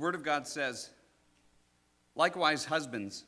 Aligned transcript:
Word 0.00 0.14
of 0.14 0.22
God 0.22 0.46
says, 0.46 0.88
Likewise, 2.14 2.64
husbands, 2.64 3.24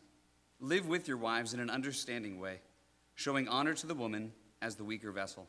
live 0.58 0.88
with 0.88 1.06
your 1.06 1.18
wives 1.18 1.52
in 1.52 1.60
an 1.60 1.68
understanding 1.68 2.40
way, 2.40 2.60
showing 3.14 3.46
honor 3.46 3.74
to 3.74 3.86
the 3.86 3.94
woman 3.94 4.32
as 4.62 4.76
the 4.76 4.84
weaker 4.84 5.12
vessel, 5.12 5.46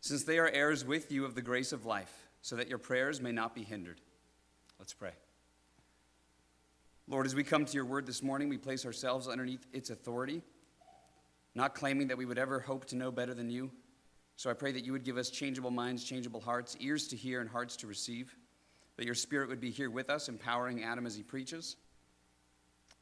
since 0.00 0.24
they 0.24 0.38
are 0.38 0.48
heirs 0.48 0.86
with 0.86 1.12
you 1.12 1.26
of 1.26 1.34
the 1.34 1.42
grace 1.42 1.70
of 1.70 1.84
life, 1.84 2.28
so 2.40 2.56
that 2.56 2.68
your 2.68 2.78
prayers 2.78 3.20
may 3.20 3.30
not 3.30 3.54
be 3.54 3.62
hindered. 3.62 4.00
Let's 4.78 4.94
pray. 4.94 5.12
Lord, 7.06 7.26
as 7.26 7.34
we 7.34 7.44
come 7.44 7.66
to 7.66 7.74
your 7.74 7.84
word 7.84 8.06
this 8.06 8.22
morning, 8.22 8.48
we 8.48 8.56
place 8.56 8.86
ourselves 8.86 9.28
underneath 9.28 9.66
its 9.74 9.90
authority, 9.90 10.40
not 11.54 11.74
claiming 11.74 12.08
that 12.08 12.16
we 12.16 12.24
would 12.24 12.38
ever 12.38 12.58
hope 12.58 12.86
to 12.86 12.96
know 12.96 13.12
better 13.12 13.34
than 13.34 13.50
you. 13.50 13.70
So 14.36 14.48
I 14.48 14.54
pray 14.54 14.72
that 14.72 14.84
you 14.84 14.92
would 14.92 15.04
give 15.04 15.18
us 15.18 15.28
changeable 15.28 15.70
minds, 15.70 16.04
changeable 16.04 16.40
hearts, 16.40 16.74
ears 16.80 17.06
to 17.08 17.16
hear, 17.16 17.42
and 17.42 17.50
hearts 17.50 17.76
to 17.76 17.86
receive 17.86 18.34
that 18.96 19.04
your 19.04 19.14
Spirit 19.14 19.48
would 19.48 19.60
be 19.60 19.70
here 19.70 19.90
with 19.90 20.10
us, 20.10 20.28
empowering 20.28 20.84
Adam 20.84 21.06
as 21.06 21.16
he 21.16 21.22
preaches, 21.22 21.76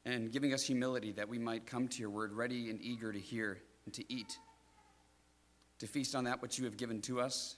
and 0.04 0.32
giving 0.32 0.54
us 0.54 0.62
humility 0.62 1.12
that 1.12 1.28
we 1.28 1.38
might 1.38 1.66
come 1.66 1.88
to 1.88 2.00
your 2.00 2.10
word 2.10 2.32
ready 2.32 2.70
and 2.70 2.80
eager 2.80 3.12
to 3.12 3.18
hear 3.18 3.58
and 3.84 3.94
to 3.94 4.12
eat, 4.12 4.38
to 5.78 5.86
feast 5.86 6.14
on 6.14 6.24
that 6.24 6.40
which 6.40 6.58
you 6.58 6.64
have 6.64 6.76
given 6.76 7.00
to 7.02 7.20
us, 7.20 7.56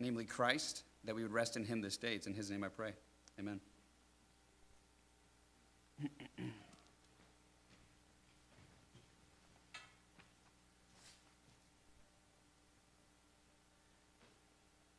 namely 0.00 0.24
Christ, 0.24 0.82
that 1.04 1.14
we 1.14 1.22
would 1.22 1.32
rest 1.32 1.56
in 1.56 1.64
him 1.64 1.80
this 1.80 1.96
day. 1.96 2.14
It's 2.14 2.26
in 2.26 2.34
his 2.34 2.50
name 2.50 2.64
I 2.64 2.68
pray. 2.68 2.92
Amen. 3.38 3.60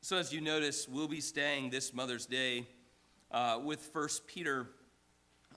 So, 0.08 0.16
as 0.16 0.32
you 0.32 0.40
notice, 0.40 0.88
we'll 0.88 1.10
be 1.10 1.20
staying 1.20 1.70
this 1.70 1.94
Mother's 1.94 2.26
Day 2.26 2.66
uh, 3.30 3.60
with 3.62 3.82
First 3.82 4.26
Peter, 4.26 4.70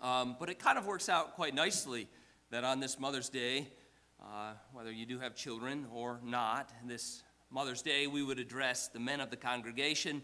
um, 0.02 0.34
but 0.40 0.50
it 0.50 0.58
kind 0.58 0.76
of 0.76 0.86
works 0.86 1.08
out 1.08 1.36
quite 1.36 1.54
nicely 1.54 2.08
that 2.50 2.64
on 2.64 2.80
this 2.80 2.98
Mother's 2.98 3.28
Day, 3.28 3.68
uh, 4.20 4.54
whether 4.72 4.90
you 4.90 5.06
do 5.06 5.20
have 5.20 5.36
children 5.36 5.86
or 5.94 6.18
not, 6.24 6.72
this 6.84 7.22
Mother's 7.48 7.80
Day, 7.80 8.08
we 8.08 8.24
would 8.24 8.40
address 8.40 8.88
the 8.88 8.98
men 8.98 9.20
of 9.20 9.30
the 9.30 9.36
congregation 9.36 10.20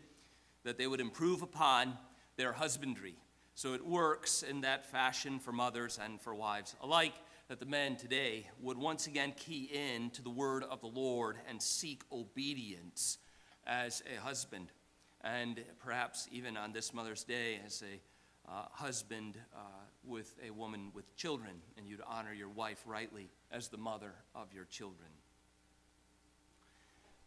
that 0.65 0.77
they 0.77 0.89
would 0.89 1.01
improve 1.01 1.43
upon 1.43 1.97
their 2.37 2.53
husbandry. 2.53 3.15
So 3.55 3.75
it 3.75 3.87
works 3.87 4.43
in 4.43 4.63
that 4.63 4.91
fashion 4.91 5.39
for 5.39 5.53
mothers 5.53 6.01
and 6.05 6.21
for 6.21 6.35
wives 6.35 6.75
alike 6.83 7.15
that 7.47 7.61
the 7.61 7.67
men 7.67 7.95
today 7.95 8.51
would 8.61 8.77
once 8.77 9.07
again 9.07 9.35
key 9.37 9.71
in 9.73 10.11
to 10.11 10.23
the 10.23 10.31
word 10.31 10.65
of 10.65 10.81
the 10.81 10.89
Lord 10.89 11.37
and 11.49 11.63
seek 11.63 12.03
obedience 12.11 13.19
as 13.67 14.03
a 14.13 14.21
husband, 14.21 14.69
and 15.23 15.63
perhaps 15.81 16.29
even 16.31 16.57
on 16.57 16.73
this 16.73 16.95
Mother's 16.95 17.25
Day 17.25 17.61
as 17.65 17.83
a 17.83 18.01
uh, 18.51 18.67
husband 18.71 19.37
uh, 19.55 19.59
with 20.05 20.35
a 20.47 20.51
woman 20.51 20.91
with 20.95 21.15
children, 21.17 21.55
and 21.77 21.87
you'd 21.87 22.03
honor 22.07 22.33
your 22.33 22.49
wife 22.49 22.83
rightly 22.87 23.29
as 23.51 23.69
the 23.69 23.77
mother 23.77 24.13
of 24.35 24.53
your 24.53 24.65
children. 24.65 25.09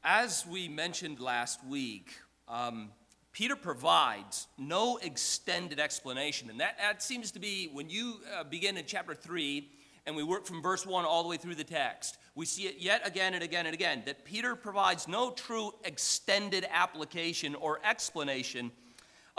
As 0.03 0.45
we 0.45 0.69
mentioned 0.69 1.19
last 1.19 1.65
week, 1.65 2.11
um, 2.47 2.91
Peter 3.33 3.55
provides 3.55 4.47
no 4.57 4.97
extended 4.97 5.79
explanation, 5.79 6.49
and 6.49 6.59
that, 6.61 6.77
that 6.77 7.03
seems 7.03 7.31
to 7.31 7.39
be 7.39 7.69
when 7.73 7.89
you 7.89 8.21
uh, 8.37 8.43
begin 8.45 8.77
in 8.77 8.85
chapter 8.87 9.13
3 9.13 9.69
and 10.05 10.15
we 10.15 10.23
work 10.23 10.45
from 10.45 10.61
verse 10.61 10.85
1 10.85 11.05
all 11.05 11.23
the 11.23 11.29
way 11.29 11.37
through 11.37 11.55
the 11.55 11.63
text, 11.63 12.17
we 12.35 12.45
see 12.45 12.63
it 12.63 12.77
yet 12.79 13.05
again 13.05 13.33
and 13.33 13.43
again 13.43 13.65
and 13.65 13.73
again 13.73 14.03
that 14.05 14.25
Peter 14.25 14.55
provides 14.55 15.07
no 15.07 15.31
true 15.31 15.71
extended 15.83 16.65
application 16.71 17.55
or 17.55 17.79
explanation 17.83 18.71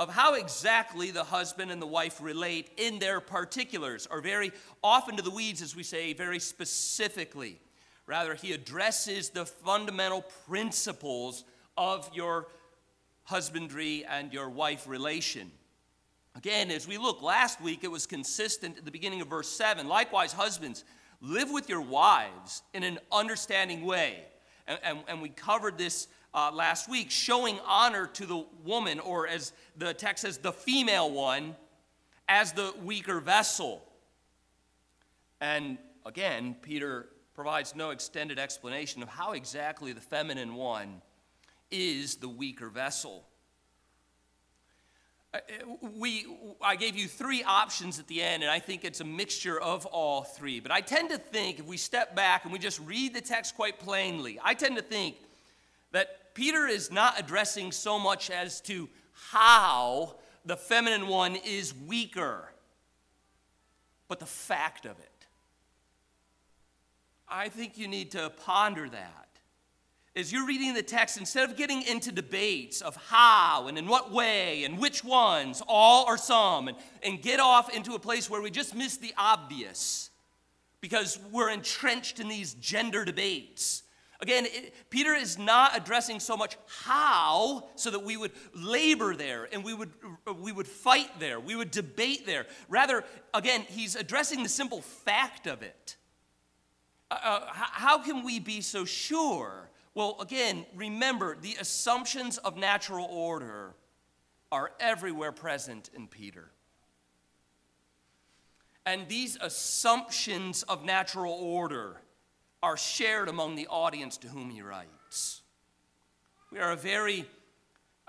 of 0.00 0.08
how 0.08 0.34
exactly 0.34 1.10
the 1.10 1.24
husband 1.24 1.70
and 1.70 1.80
the 1.80 1.86
wife 1.86 2.20
relate 2.22 2.70
in 2.78 2.98
their 2.98 3.20
particulars, 3.20 4.08
or 4.10 4.22
very 4.22 4.50
often 4.82 5.16
to 5.16 5.22
the 5.22 5.30
weeds, 5.30 5.60
as 5.60 5.76
we 5.76 5.82
say, 5.82 6.14
very 6.14 6.38
specifically. 6.38 7.60
Rather, 8.06 8.34
he 8.34 8.52
addresses 8.52 9.28
the 9.28 9.44
fundamental 9.44 10.22
principles 10.48 11.44
of 11.76 12.10
your 12.14 12.48
husbandry 13.24 14.04
and 14.08 14.32
your 14.32 14.48
wife 14.48 14.88
relation. 14.88 15.52
Again, 16.36 16.70
as 16.70 16.86
we 16.86 16.96
look 16.96 17.22
last 17.22 17.60
week, 17.60 17.82
it 17.82 17.90
was 17.90 18.06
consistent 18.06 18.78
at 18.78 18.84
the 18.84 18.90
beginning 18.90 19.20
of 19.20 19.28
verse 19.28 19.48
7. 19.48 19.88
Likewise, 19.88 20.32
husbands, 20.32 20.84
live 21.20 21.50
with 21.50 21.68
your 21.68 21.80
wives 21.80 22.62
in 22.72 22.82
an 22.82 22.98
understanding 23.10 23.84
way. 23.84 24.24
And, 24.66 24.78
and, 24.82 24.98
and 25.08 25.22
we 25.22 25.30
covered 25.30 25.76
this 25.76 26.08
uh, 26.32 26.50
last 26.52 26.88
week, 26.88 27.10
showing 27.10 27.58
honor 27.66 28.06
to 28.06 28.26
the 28.26 28.46
woman, 28.64 29.00
or 29.00 29.26
as 29.26 29.52
the 29.76 29.92
text 29.92 30.22
says, 30.22 30.38
the 30.38 30.52
female 30.52 31.10
one, 31.10 31.56
as 32.28 32.52
the 32.52 32.72
weaker 32.84 33.18
vessel. 33.18 33.82
And 35.40 35.78
again, 36.06 36.54
Peter 36.62 37.08
provides 37.34 37.74
no 37.74 37.90
extended 37.90 38.38
explanation 38.38 39.02
of 39.02 39.08
how 39.08 39.32
exactly 39.32 39.92
the 39.92 40.00
feminine 40.00 40.54
one 40.54 41.02
is 41.70 42.16
the 42.16 42.28
weaker 42.28 42.68
vessel. 42.68 43.24
Uh, 45.32 45.38
we, 45.96 46.26
I 46.60 46.74
gave 46.74 46.96
you 46.96 47.06
three 47.06 47.44
options 47.44 48.00
at 48.00 48.08
the 48.08 48.20
end, 48.20 48.42
and 48.42 48.50
I 48.50 48.58
think 48.58 48.84
it's 48.84 49.00
a 49.00 49.04
mixture 49.04 49.60
of 49.60 49.86
all 49.86 50.24
three. 50.24 50.58
But 50.58 50.72
I 50.72 50.80
tend 50.80 51.10
to 51.10 51.18
think, 51.18 51.60
if 51.60 51.66
we 51.66 51.76
step 51.76 52.16
back 52.16 52.44
and 52.44 52.52
we 52.52 52.58
just 52.58 52.80
read 52.80 53.14
the 53.14 53.20
text 53.20 53.54
quite 53.54 53.78
plainly, 53.78 54.40
I 54.42 54.54
tend 54.54 54.76
to 54.76 54.82
think 54.82 55.16
that 55.92 56.34
Peter 56.34 56.66
is 56.66 56.90
not 56.90 57.18
addressing 57.18 57.70
so 57.70 57.98
much 57.98 58.30
as 58.30 58.60
to 58.62 58.88
how 59.12 60.16
the 60.44 60.56
feminine 60.56 61.06
one 61.06 61.36
is 61.36 61.74
weaker, 61.74 62.52
but 64.08 64.18
the 64.18 64.26
fact 64.26 64.84
of 64.84 64.98
it. 64.98 65.26
I 67.28 67.48
think 67.48 67.78
you 67.78 67.86
need 67.86 68.10
to 68.12 68.30
ponder 68.30 68.88
that 68.88 69.28
as 70.16 70.32
you're 70.32 70.46
reading 70.46 70.74
the 70.74 70.82
text, 70.82 71.18
instead 71.18 71.48
of 71.48 71.56
getting 71.56 71.82
into 71.82 72.10
debates 72.10 72.80
of 72.80 72.96
how 72.96 73.68
and 73.68 73.78
in 73.78 73.86
what 73.86 74.10
way 74.10 74.64
and 74.64 74.78
which 74.78 75.04
ones, 75.04 75.62
all 75.68 76.04
or 76.06 76.18
some, 76.18 76.68
and, 76.68 76.76
and 77.02 77.22
get 77.22 77.38
off 77.38 77.74
into 77.74 77.94
a 77.94 77.98
place 77.98 78.28
where 78.28 78.42
we 78.42 78.50
just 78.50 78.74
miss 78.74 78.96
the 78.96 79.14
obvious 79.16 80.10
because 80.80 81.18
we're 81.30 81.50
entrenched 81.50 82.18
in 82.18 82.28
these 82.28 82.54
gender 82.54 83.04
debates. 83.04 83.84
Again, 84.20 84.46
it, 84.46 84.74
Peter 84.90 85.14
is 85.14 85.38
not 85.38 85.76
addressing 85.76 86.18
so 86.18 86.36
much 86.36 86.56
how 86.82 87.68
so 87.76 87.90
that 87.90 88.02
we 88.02 88.16
would 88.16 88.32
labor 88.52 89.14
there 89.14 89.48
and 89.52 89.62
we 89.62 89.74
would, 89.74 89.90
we 90.42 90.50
would 90.50 90.66
fight 90.66 91.20
there, 91.20 91.38
we 91.38 91.54
would 91.54 91.70
debate 91.70 92.26
there. 92.26 92.46
Rather, 92.68 93.04
again, 93.32 93.62
he's 93.68 93.94
addressing 93.94 94.42
the 94.42 94.48
simple 94.48 94.82
fact 94.82 95.46
of 95.46 95.62
it. 95.62 95.96
Uh, 97.10 97.18
uh, 97.22 97.40
how 97.52 97.98
can 97.98 98.24
we 98.24 98.40
be 98.40 98.60
so 98.60 98.84
sure 98.84 99.70
well, 99.94 100.16
again, 100.20 100.66
remember 100.74 101.36
the 101.40 101.56
assumptions 101.60 102.38
of 102.38 102.56
natural 102.56 103.06
order 103.06 103.74
are 104.52 104.72
everywhere 104.80 105.32
present 105.32 105.90
in 105.94 106.06
Peter. 106.06 106.50
And 108.86 109.08
these 109.08 109.36
assumptions 109.40 110.62
of 110.64 110.84
natural 110.84 111.32
order 111.32 112.00
are 112.62 112.76
shared 112.76 113.28
among 113.28 113.56
the 113.56 113.66
audience 113.66 114.16
to 114.18 114.28
whom 114.28 114.50
he 114.50 114.62
writes. 114.62 115.42
We 116.50 116.58
are 116.58 116.72
a 116.72 116.76
very, 116.76 117.26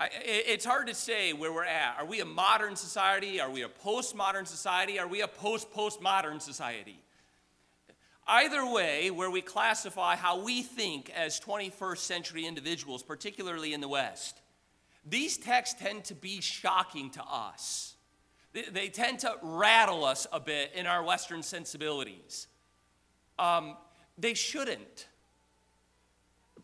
it's 0.00 0.64
hard 0.64 0.86
to 0.88 0.94
say 0.94 1.32
where 1.32 1.52
we're 1.52 1.64
at. 1.64 1.96
Are 1.98 2.06
we 2.06 2.20
a 2.20 2.24
modern 2.24 2.76
society? 2.76 3.40
Are 3.40 3.50
we 3.50 3.62
a 3.62 3.68
postmodern 3.68 4.46
society? 4.46 4.98
Are 4.98 5.08
we 5.08 5.20
a 5.20 5.28
post 5.28 5.72
postmodern 5.72 6.40
society? 6.40 7.01
Either 8.26 8.64
way, 8.64 9.10
where 9.10 9.30
we 9.30 9.40
classify 9.40 10.14
how 10.14 10.42
we 10.42 10.62
think 10.62 11.10
as 11.10 11.40
21st 11.40 11.98
century 11.98 12.46
individuals, 12.46 13.02
particularly 13.02 13.74
in 13.74 13.80
the 13.80 13.88
West, 13.88 14.40
these 15.04 15.36
texts 15.36 15.80
tend 15.80 16.04
to 16.04 16.14
be 16.14 16.40
shocking 16.40 17.10
to 17.10 17.22
us. 17.24 17.94
They, 18.52 18.62
they 18.62 18.88
tend 18.88 19.20
to 19.20 19.34
rattle 19.42 20.04
us 20.04 20.26
a 20.32 20.38
bit 20.38 20.72
in 20.74 20.86
our 20.86 21.02
Western 21.02 21.42
sensibilities. 21.42 22.46
Um, 23.38 23.76
they 24.16 24.34
shouldn't, 24.34 25.08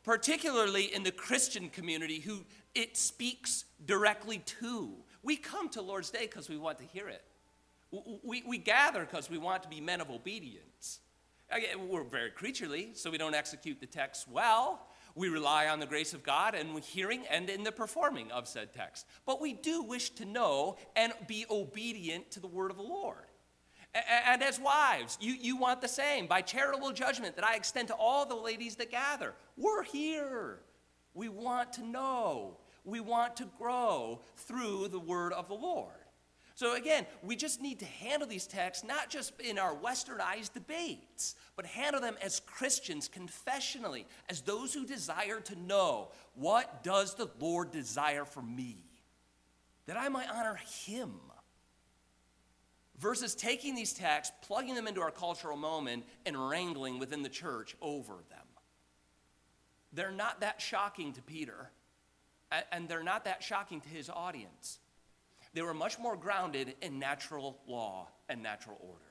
particularly 0.04 0.94
in 0.94 1.02
the 1.02 1.11
Christian 1.11 1.70
community 1.70 2.20
who 2.20 2.44
it 2.75 2.96
speaks 2.96 3.64
directly 3.84 4.38
to. 4.61 4.93
We 5.25 5.37
come 5.37 5.69
to 5.70 5.82
Lord's 5.82 6.11
Day 6.11 6.22
because 6.22 6.49
we 6.49 6.56
want 6.56 6.78
to 6.78 6.84
hear 6.84 7.08
it. 7.08 7.25
We, 8.22 8.44
we 8.46 8.58
gather 8.58 9.00
because 9.00 9.28
we 9.28 9.38
want 9.38 9.64
to 9.64 9.69
be 9.69 9.81
men 9.81 10.00
of 10.00 10.11
obedience. 10.11 11.00
We're 11.89 12.05
very 12.05 12.31
creaturely, 12.31 12.91
so 12.95 13.11
we 13.11 13.19
don't 13.19 13.35
execute 13.35 13.81
the 13.81 13.87
text 13.87 14.29
well. 14.29 14.87
We 15.15 15.29
rely 15.29 15.69
on 15.69 15.81
the 15.81 15.87
grace 15.87 16.15
of 16.15 16.23
God 16.23 16.55
in 16.55 16.77
hearing 16.83 17.25
and 17.31 17.49
in 17.49 17.65
the 17.65 17.73
performing 17.73 18.31
of 18.31 18.47
said 18.47 18.73
text. 18.73 19.06
But 19.27 19.41
we 19.41 19.55
do 19.55 19.83
wish 19.83 20.11
to 20.11 20.25
know 20.25 20.77
and 20.95 21.12
be 21.27 21.47
obedient 21.50 22.31
to 22.33 22.41
the 22.41 22.47
word 22.47 22.71
of 22.71 22.77
the 22.77 22.83
Lord. 22.83 23.25
And 23.95 24.43
as 24.43 24.61
wives, 24.61 25.17
you, 25.21 25.33
you 25.33 25.56
want 25.56 25.81
the 25.81 25.89
same. 25.89 26.27
By 26.27 26.43
charitable 26.43 26.93
judgment 26.93 27.37
that 27.37 27.45
I 27.45 27.56
extend 27.56 27.89
to 27.89 27.95
all 27.95 28.27
the 28.27 28.37
ladies 28.37 28.77
that 28.77 28.91
gather, 28.91 29.35
we're 29.56 29.83
here. 29.83 30.61
We 31.15 31.29
want 31.29 31.73
to 31.75 31.85
know. 31.85 32.59
We 32.85 33.00
want 33.00 33.37
to 33.37 33.49
grow 33.59 34.21
through 34.37 34.89
the 34.89 35.00
word 35.00 35.33
of 35.33 35.49
the 35.49 35.55
Lord. 35.55 35.98
So 36.58 36.75
again, 36.75 37.06
we 37.22 37.37
just 37.37 37.62
need 37.62 37.78
to 37.78 37.84
handle 37.84 38.26
these 38.26 38.49
texts 38.49 38.82
not 38.82 39.10
just 39.10 39.32
in 39.40 39.60
our 39.60 39.76
westernized 39.76 40.55
debates, 40.55 41.37
but 41.55 41.64
handle 41.64 42.00
them 42.00 42.16
as 42.20 42.40
Christians 42.40 43.08
confessionally, 43.08 44.06
as 44.28 44.40
those 44.40 44.75
who 44.75 44.84
desire 44.84 45.38
to 45.38 45.56
know 45.56 46.08
what 46.34 46.82
does 46.82 47.14
the 47.14 47.31
Lord 47.38 47.70
desire 47.70 48.25
for 48.25 48.43
me? 48.43 48.82
That 49.87 49.96
I 49.96 50.08
might 50.08 50.28
honor 50.28 50.58
him. 50.84 51.12
Versus 52.99 53.37
taking 53.37 53.76
these 53.76 53.93
texts, 53.93 54.34
plugging 54.43 54.75
them 54.75 54.88
into 54.88 55.00
our 55.00 55.12
cultural 55.12 55.56
moment, 55.56 56.06
and 56.26 56.49
wrangling 56.49 56.99
within 56.99 57.22
the 57.22 57.28
church 57.28 57.76
over 57.81 58.14
them. 58.31 58.46
They're 59.93 60.11
not 60.11 60.40
that 60.40 60.61
shocking 60.61 61.12
to 61.12 61.22
Peter, 61.22 61.70
and 62.72 62.88
they're 62.88 63.04
not 63.04 63.26
that 63.26 63.44
shocking 63.44 63.81
to 63.81 63.88
his 63.88 64.11
audience. 64.11 64.81
They 65.55 65.62
were 65.62 65.75
much 65.75 65.99
more 65.99 66.17
grounded 66.17 66.75
in 66.83 66.99
natural 66.99 67.59
law 67.67 68.09
and 68.29 68.43
natural 68.43 68.79
order. 68.81 69.05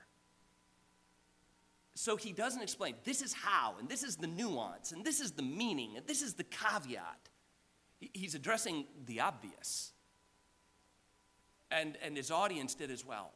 So 1.96 2.16
he 2.16 2.32
doesn't 2.32 2.62
explain 2.62 2.94
this 3.04 3.22
is 3.24 3.34
how, 3.34 3.76
and 3.80 3.90
this 3.90 4.04
is 4.04 4.18
the 4.18 4.28
nuance, 4.28 4.92
and 4.92 5.04
this 5.04 5.20
is 5.20 5.32
the 5.32 5.42
meaning, 5.42 5.98
and 5.98 6.06
this 6.06 6.22
is 6.22 6.36
the 6.36 6.44
caveat. 6.44 7.30
He's 8.00 8.36
addressing 8.36 8.86
the 9.06 9.22
obvious. 9.22 9.94
And, 11.72 11.98
and 12.04 12.16
his 12.16 12.30
audience 12.30 12.76
did 12.76 12.92
as 12.92 13.04
well. 13.04 13.32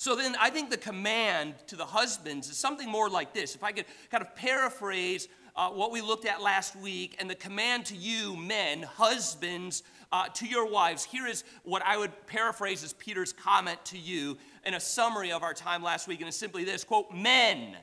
So 0.00 0.16
then 0.16 0.34
I 0.40 0.48
think 0.48 0.70
the 0.70 0.78
command 0.78 1.56
to 1.66 1.76
the 1.76 1.84
husbands 1.84 2.48
is 2.48 2.56
something 2.56 2.88
more 2.88 3.10
like 3.10 3.34
this. 3.34 3.54
If 3.54 3.62
I 3.62 3.70
could 3.70 3.84
kind 4.10 4.24
of 4.24 4.34
paraphrase 4.34 5.28
uh, 5.54 5.68
what 5.68 5.92
we 5.92 6.00
looked 6.00 6.24
at 6.24 6.40
last 6.40 6.74
week 6.74 7.16
and 7.18 7.28
the 7.28 7.34
command 7.34 7.84
to 7.84 7.94
you, 7.94 8.34
men, 8.34 8.80
husbands, 8.80 9.82
uh, 10.10 10.28
to 10.28 10.46
your 10.46 10.66
wives. 10.66 11.04
Here 11.04 11.26
is 11.26 11.44
what 11.64 11.82
I 11.84 11.98
would 11.98 12.12
paraphrase 12.26 12.82
as 12.82 12.94
Peter's 12.94 13.34
comment 13.34 13.84
to 13.84 13.98
you 13.98 14.38
in 14.64 14.72
a 14.72 14.80
summary 14.80 15.32
of 15.32 15.42
our 15.42 15.52
time 15.52 15.82
last 15.82 16.08
week, 16.08 16.20
and 16.20 16.28
it's 16.28 16.36
simply 16.38 16.64
this 16.64 16.82
quote, 16.82 17.12
Men, 17.12 17.76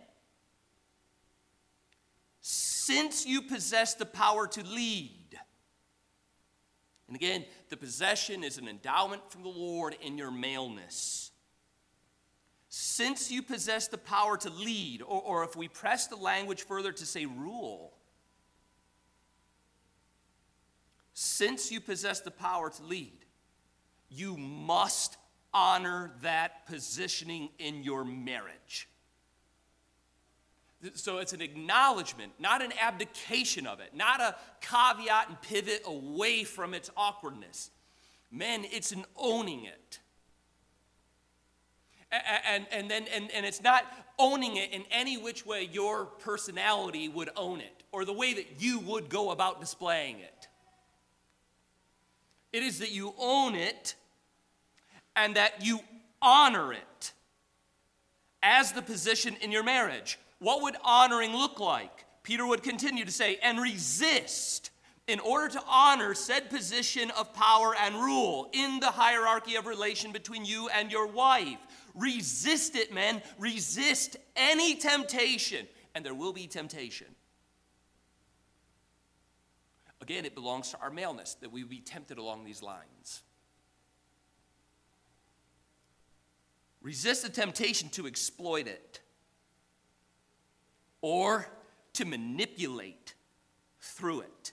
since 2.42 3.28
you 3.28 3.44
possess 3.44 3.94
the 3.94 4.08
power 4.08 4.48
to 4.48 4.63
lead, 4.63 5.38
and 7.06 7.16
again, 7.16 7.46
the 7.70 7.78
possession 7.78 8.44
is 8.44 8.58
an 8.58 8.68
endowment 8.68 9.22
from 9.31 9.44
the 9.44 9.50
Lord 9.50 9.96
in 10.02 10.18
your 10.18 10.31
maleness. 10.31 11.26
Since 12.79 13.31
you 13.31 13.41
possess 13.41 13.88
the 13.88 13.97
power 13.97 14.38
to 14.38 14.51
lead, 14.51 15.01
or, 15.01 15.19
or 15.19 15.44
if 15.44 15.56
we 15.56 15.68
press 15.68 16.06
the 16.06 16.15
language 16.15 16.62
further 16.62 16.91
to 16.91 17.06
say 17.07 17.25
rule, 17.25 17.91
since 21.15 21.71
you 21.71 21.81
possess 21.81 22.19
the 22.19 22.29
power 22.29 22.69
to 22.69 22.83
lead, 22.83 23.18
you 24.12 24.38
must 24.38 25.18
honor 25.56 26.12
that 26.21 26.68
positioning 26.68 27.50
in 27.57 27.81
your 27.81 28.06
marriage. 28.06 28.88
So 30.94 31.18
it's 31.18 31.33
an 31.33 31.41
acknowledgement, 31.41 32.33
not 32.38 32.62
an 32.62 32.74
abdication 32.79 33.65
of 33.65 33.79
it, 33.79 33.95
not 33.95 34.21
a 34.21 34.35
caveat 34.62 35.29
and 35.29 35.41
pivot 35.41 35.81
away 35.88 36.44
from 36.44 36.75
its 36.75 36.91
awkwardness. 36.95 37.71
Men, 38.31 38.65
it's 38.65 38.91
an 38.91 39.03
owning 39.15 39.65
it. 39.65 40.00
And, 42.12 42.65
and, 42.71 42.89
then, 42.89 43.06
and, 43.13 43.30
and 43.31 43.45
it's 43.45 43.62
not 43.62 43.86
owning 44.18 44.56
it 44.56 44.71
in 44.71 44.83
any 44.92 45.18
which 45.18 45.45
way 45.45 45.69
your 45.71 46.06
personality 46.06 47.09
would 47.09 47.30
own 47.36 47.59
it 47.59 47.83
or 47.92 48.06
the 48.06 48.13
way 48.13 48.33
that 48.33 48.45
you 48.59 48.80
would 48.80 49.09
go 49.09 49.31
about 49.31 49.59
displaying 49.59 50.19
it. 50.19 50.48
It 52.54 52.63
is 52.63 52.80
that 52.80 52.92
you 52.92 53.13
own 53.19 53.56
it 53.56 53.95
and 55.15 55.36
that 55.36 55.65
you 55.65 55.81
honor 56.21 56.71
it 56.74 57.12
as 58.42 58.71
the 58.71 58.81
position 58.81 59.36
in 59.42 59.51
your 59.51 59.63
marriage. 59.63 60.18
What 60.39 60.62
would 60.62 60.75
honoring 60.83 61.33
look 61.33 61.60
like? 61.60 62.06
Peter 62.24 62.45
would 62.45 62.63
continue 62.63 63.03
to 63.06 63.12
say, 63.12 63.38
and 63.42 63.62
resist 63.62 64.71
in 65.07 65.19
order 65.21 65.48
to 65.48 65.63
honor 65.68 66.13
said 66.13 66.50
position 66.50 67.12
of 67.12 67.33
power 67.33 67.74
and 67.81 67.95
rule 67.95 68.50
in 68.51 68.80
the 68.80 68.92
hierarchy 68.92 69.56
of 69.56 69.65
relation 69.65 70.12
between 70.12 70.44
you 70.44 70.69
and 70.69 70.92
your 70.92 71.07
wife. 71.07 71.59
Resist 71.95 72.75
it, 72.75 72.94
men. 72.94 73.21
Resist 73.39 74.18
any 74.36 74.75
temptation, 74.75 75.65
and 75.95 76.06
there 76.06 76.13
will 76.13 76.33
be 76.33 76.45
temptation. 76.45 77.07
Again, 80.01 80.25
it 80.25 80.36
belongs 80.36 80.71
to 80.71 80.80
our 80.80 80.92
maleness 80.92 81.36
that 81.36 81.51
we 81.51 81.63
be 81.63 81.80
tempted 81.80 82.18
along 82.18 82.44
these 82.44 82.62
lines. 82.62 83.24
Resist 86.81 87.24
the 87.24 87.30
temptation 87.30 87.89
to 87.89 88.07
exploit 88.07 88.68
it 88.68 89.01
or 91.01 91.48
to 91.94 92.06
manipulate 92.06 93.15
through 93.80 94.21
it. 94.21 94.51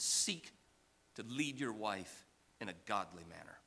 Seek 0.00 0.52
to 1.16 1.22
lead 1.28 1.60
your 1.60 1.72
wife 1.72 2.26
in 2.60 2.68
a 2.68 2.74
godly 2.86 3.24
manner. 3.28 3.58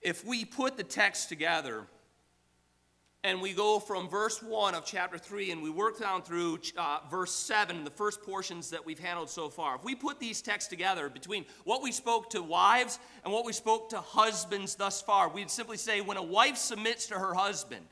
If 0.00 0.24
we 0.24 0.44
put 0.44 0.76
the 0.76 0.82
text 0.82 1.28
together, 1.28 1.86
and 3.24 3.40
we 3.40 3.52
go 3.52 3.78
from 3.78 4.08
verse 4.08 4.42
1 4.42 4.74
of 4.74 4.84
chapter 4.84 5.16
3 5.16 5.52
and 5.52 5.62
we 5.62 5.70
work 5.70 6.00
down 6.00 6.22
through 6.22 6.58
uh, 6.76 6.98
verse 7.08 7.32
7, 7.32 7.84
the 7.84 7.90
first 7.90 8.20
portions 8.22 8.70
that 8.70 8.84
we've 8.84 8.98
handled 8.98 9.30
so 9.30 9.48
far. 9.48 9.76
If 9.76 9.84
we 9.84 9.94
put 9.94 10.18
these 10.18 10.42
texts 10.42 10.68
together 10.68 11.08
between 11.08 11.44
what 11.62 11.80
we 11.80 11.92
spoke 11.92 12.30
to 12.30 12.42
wives 12.42 12.98
and 13.22 13.32
what 13.32 13.44
we 13.44 13.52
spoke 13.52 13.90
to 13.90 14.00
husbands 14.00 14.74
thus 14.74 15.00
far, 15.00 15.28
we'd 15.28 15.50
simply 15.50 15.76
say 15.76 16.00
when 16.00 16.16
a 16.16 16.22
wife 16.22 16.56
submits 16.56 17.06
to 17.06 17.14
her 17.14 17.34
husband 17.34 17.86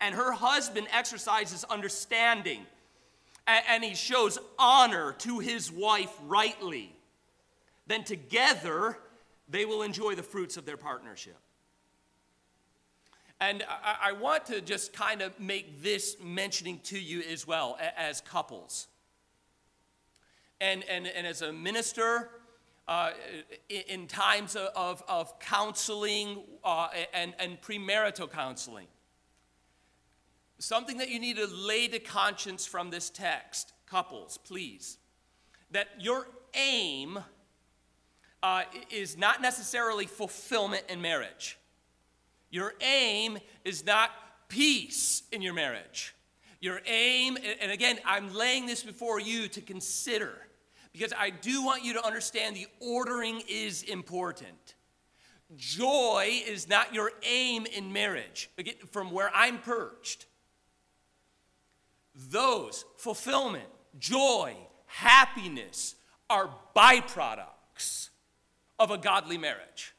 and 0.00 0.16
her 0.16 0.32
husband 0.32 0.88
exercises 0.90 1.62
understanding 1.62 2.66
and, 3.46 3.84
he 3.84 3.94
shows 3.94 4.38
honor 4.58 5.12
to 5.18 5.38
his 5.38 5.70
wife 5.70 6.12
rightly, 6.26 6.94
then 7.86 8.04
together 8.04 8.98
they 9.48 9.64
will 9.64 9.82
enjoy 9.82 10.14
the 10.14 10.22
fruits 10.22 10.56
of 10.56 10.64
their 10.64 10.76
partnership. 10.76 11.36
And 13.40 13.64
I, 13.68 14.10
I, 14.10 14.12
want 14.12 14.46
to 14.46 14.60
just 14.60 14.92
kind 14.92 15.20
of 15.20 15.38
make 15.38 15.82
this 15.82 16.16
mentioning 16.22 16.80
to 16.84 16.98
you 16.98 17.20
as 17.30 17.46
well 17.46 17.76
as 17.96 18.20
couples. 18.22 18.86
And, 20.60 20.84
and, 20.88 21.06
and 21.06 21.26
as 21.26 21.42
a 21.42 21.52
minister, 21.52 22.30
uh, 22.86 23.10
in 23.68 24.06
times 24.06 24.56
of, 24.56 25.02
of 25.08 25.38
counseling 25.40 26.44
uh, 26.62 26.88
and, 27.12 27.34
and 27.38 27.60
premarital 27.60 28.30
counseling, 28.30 28.86
something 30.58 30.98
that 30.98 31.08
you 31.08 31.18
need 31.18 31.36
to 31.36 31.46
lay 31.46 31.88
to 31.88 31.98
conscience 31.98 32.66
from 32.66 32.90
this 32.90 33.10
text, 33.10 33.72
couples, 33.86 34.38
please, 34.38 34.98
that 35.70 35.88
your 35.98 36.26
aim 36.54 37.18
uh, 38.42 38.62
is 38.90 39.16
not 39.16 39.40
necessarily 39.40 40.06
fulfillment 40.06 40.84
in 40.88 41.00
marriage. 41.00 41.58
Your 42.50 42.74
aim 42.80 43.38
is 43.64 43.84
not 43.84 44.10
peace 44.48 45.22
in 45.32 45.42
your 45.42 45.54
marriage. 45.54 46.14
Your 46.60 46.80
aim, 46.86 47.36
and 47.60 47.72
again, 47.72 47.98
I'm 48.06 48.32
laying 48.32 48.66
this 48.66 48.82
before 48.82 49.20
you 49.20 49.48
to 49.48 49.60
consider 49.60 50.34
because 50.92 51.12
I 51.18 51.30
do 51.30 51.64
want 51.64 51.84
you 51.84 51.94
to 51.94 52.06
understand 52.06 52.54
the 52.54 52.68
ordering 52.80 53.42
is 53.48 53.82
important. 53.82 54.76
Joy 55.56 56.42
is 56.46 56.68
not 56.68 56.94
your 56.94 57.12
aim 57.24 57.66
in 57.66 57.92
marriage, 57.92 58.48
again, 58.56 58.74
from 58.92 59.10
where 59.10 59.30
I'm 59.34 59.58
perched. 59.58 60.26
Those, 62.14 62.84
fulfillment, 62.96 63.64
joy, 63.98 64.56
happiness, 64.86 65.96
are 66.30 66.50
byproducts 66.76 68.10
of 68.78 68.90
a 68.90 68.98
godly 68.98 69.38
marriage. 69.38 69.94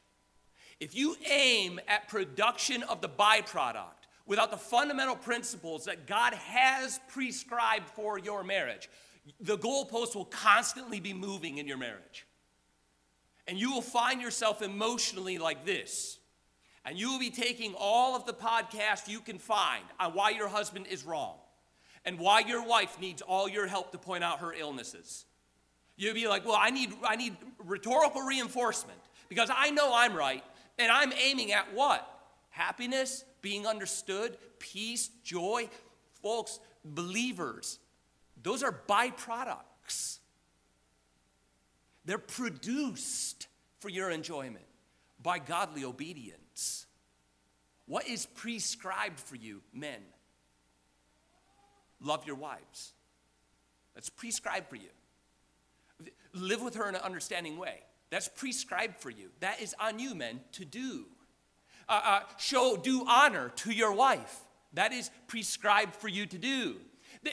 If 0.80 0.94
you 0.94 1.16
aim 1.30 1.80
at 1.88 2.08
production 2.08 2.82
of 2.84 3.00
the 3.00 3.08
byproduct 3.08 3.84
without 4.26 4.50
the 4.50 4.56
fundamental 4.56 5.16
principles 5.16 5.84
that 5.84 6.06
God 6.06 6.34
has 6.34 7.00
prescribed 7.08 7.88
for 7.90 8.18
your 8.18 8.42
marriage, 8.42 8.88
the 9.40 9.58
goalposts 9.58 10.14
will 10.14 10.26
constantly 10.26 11.00
be 11.00 11.12
moving 11.12 11.58
in 11.58 11.66
your 11.66 11.78
marriage. 11.78 12.26
And 13.46 13.58
you 13.58 13.72
will 13.72 13.82
find 13.82 14.20
yourself 14.20 14.60
emotionally 14.60 15.38
like 15.38 15.64
this. 15.64 16.18
And 16.84 16.98
you 16.98 17.10
will 17.10 17.18
be 17.18 17.30
taking 17.30 17.74
all 17.76 18.14
of 18.14 18.26
the 18.26 18.32
podcasts 18.32 19.08
you 19.08 19.20
can 19.20 19.38
find 19.38 19.84
on 19.98 20.12
why 20.12 20.30
your 20.30 20.48
husband 20.48 20.86
is 20.88 21.04
wrong 21.04 21.36
and 22.06 22.18
why 22.18 22.40
your 22.40 22.64
wife 22.64 22.98
needs 23.00 23.20
all 23.20 23.48
your 23.48 23.66
help 23.66 23.90
to 23.92 23.98
point 23.98 24.24
out 24.24 24.38
her 24.38 24.54
illnesses. 24.54 25.26
You'd 25.96 26.14
be 26.14 26.28
like, 26.28 26.46
well, 26.46 26.56
I 26.58 26.70
need, 26.70 26.92
I 27.06 27.16
need 27.16 27.36
rhetorical 27.58 28.22
reinforcement 28.22 29.00
because 29.28 29.50
I 29.54 29.70
know 29.70 29.92
I'm 29.92 30.14
right 30.14 30.44
and 30.78 30.90
I'm 30.90 31.12
aiming 31.12 31.52
at 31.52 31.74
what? 31.74 32.08
Happiness, 32.50 33.24
being 33.42 33.66
understood, 33.66 34.38
peace, 34.58 35.10
joy. 35.24 35.68
Folks, 36.22 36.60
believers, 36.84 37.78
those 38.42 38.62
are 38.62 38.80
byproducts. 38.88 40.18
They're 42.04 42.18
produced 42.18 43.48
for 43.80 43.88
your 43.88 44.10
enjoyment 44.10 44.64
by 45.22 45.40
godly 45.40 45.84
obedience. 45.84 46.86
What 47.86 48.08
is 48.08 48.26
prescribed 48.26 49.18
for 49.18 49.36
you, 49.36 49.62
men? 49.72 50.00
Love 52.00 52.26
your 52.26 52.36
wives. 52.36 52.92
That's 53.94 54.10
prescribed 54.10 54.68
for 54.68 54.76
you. 54.76 54.88
Live 56.34 56.62
with 56.62 56.74
her 56.74 56.88
in 56.88 56.94
an 56.94 57.00
understanding 57.00 57.56
way. 57.56 57.80
That's 58.10 58.28
prescribed 58.28 58.98
for 58.98 59.10
you. 59.10 59.30
That 59.40 59.60
is 59.60 59.74
on 59.80 59.98
you, 59.98 60.14
men, 60.14 60.40
to 60.52 60.64
do. 60.64 61.06
Uh, 61.88 62.00
uh, 62.04 62.20
show 62.38 62.76
due 62.76 63.04
honor 63.08 63.50
to 63.56 63.70
your 63.70 63.92
wife. 63.92 64.40
That 64.74 64.92
is 64.92 65.10
prescribed 65.26 65.94
for 65.94 66.08
you 66.08 66.26
to 66.26 66.38
do. 66.38 66.76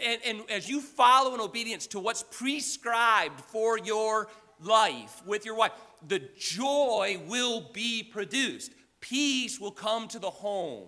And, 0.03 0.21
and 0.25 0.49
as 0.49 0.69
you 0.69 0.79
follow 0.79 1.33
in 1.33 1.41
obedience 1.41 1.87
to 1.87 1.99
what's 1.99 2.23
prescribed 2.23 3.41
for 3.41 3.77
your 3.77 4.29
life 4.61 5.21
with 5.25 5.45
your 5.45 5.55
wife, 5.55 5.73
the 6.07 6.21
joy 6.37 7.19
will 7.27 7.69
be 7.73 8.03
produced. 8.03 8.71
Peace 9.01 9.59
will 9.59 9.71
come 9.71 10.07
to 10.07 10.19
the 10.19 10.29
home. 10.29 10.87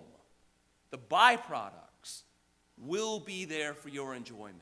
The 0.90 0.98
byproducts 0.98 1.85
will 2.78 3.20
be 3.20 3.44
there 3.44 3.74
for 3.74 3.88
your 3.88 4.14
enjoyment. 4.14 4.60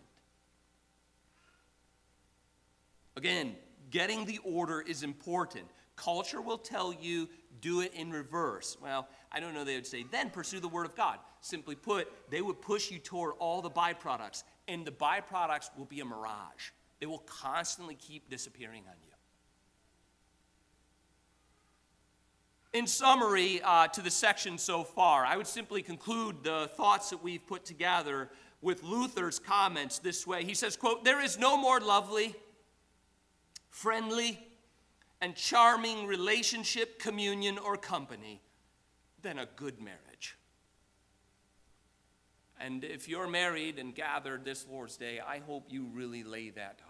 Again, 3.17 3.55
getting 3.91 4.25
the 4.25 4.39
order 4.45 4.81
is 4.81 5.03
important. 5.03 5.67
Culture 5.97 6.41
will 6.41 6.59
tell 6.59 6.93
you 6.93 7.29
do 7.61 7.81
it 7.81 7.95
in 7.95 8.11
reverse. 8.11 8.77
Well, 8.83 9.09
I 9.31 9.41
don't 9.41 9.55
know, 9.55 9.65
they 9.65 9.77
would 9.77 9.87
say, 9.87 10.05
then 10.11 10.31
pursue 10.31 10.61
the 10.61 10.69
Word 10.69 10.87
of 10.87 10.97
God. 10.97 11.19
Simply 11.41 11.75
put, 11.75 12.09
they 12.31 12.43
would 12.43 12.61
push 12.61 12.91
you 12.91 12.99
toward 12.99 13.35
all 13.39 13.63
the 13.63 13.71
byproducts, 13.71 14.43
and 14.67 14.85
the 14.85 14.91
byproducts 14.91 15.71
will 15.77 15.85
be 15.85 16.01
a 16.01 16.05
mirage. 16.05 16.73
They 17.01 17.07
will 17.07 17.23
constantly 17.27 17.95
keep 17.95 18.29
disappearing 18.29 18.83
on 18.89 18.95
you. 19.03 19.14
In 22.75 22.89
summary 22.89 23.63
uh, 23.63 23.87
to 23.87 24.03
the 24.03 24.11
section 24.11 24.59
so 24.59 24.83
far, 24.83 25.25
I 25.25 25.37
would 25.37 25.47
simply 25.47 25.81
conclude 25.81 26.43
the 26.43 26.69
thoughts 26.77 27.11
that 27.11 27.23
we've 27.23 27.47
put 27.47 27.65
together 27.65 28.31
with 28.63 28.83
Luther's 28.83 29.39
comments 29.39 30.01
this 30.01 30.27
way. 30.27 30.43
He 30.43 30.55
says, 30.55 30.77
quote, 30.77 31.05
there 31.05 31.23
is 31.23 31.39
no 31.39 31.57
more 31.57 31.79
lovely, 31.79 32.35
friendly, 33.71 34.41
and 35.21 35.37
charming 35.37 36.09
relationship, 36.09 36.99
communion, 36.99 37.59
or 37.59 37.77
company 37.77 38.43
than 39.23 39.39
a 39.39 39.47
good 39.55 39.81
marriage. 39.81 40.37
And 42.59 42.83
if 42.83 43.09
you're 43.09 43.29
married 43.29 43.79
and 43.79 43.95
gathered 43.95 44.45
this 44.45 44.67
Lord's 44.69 44.97
Day, 44.97 45.21
I 45.25 45.39
hope 45.39 45.67
you 45.69 45.87
really 45.93 46.25
lay 46.25 46.51
that. 46.51 46.81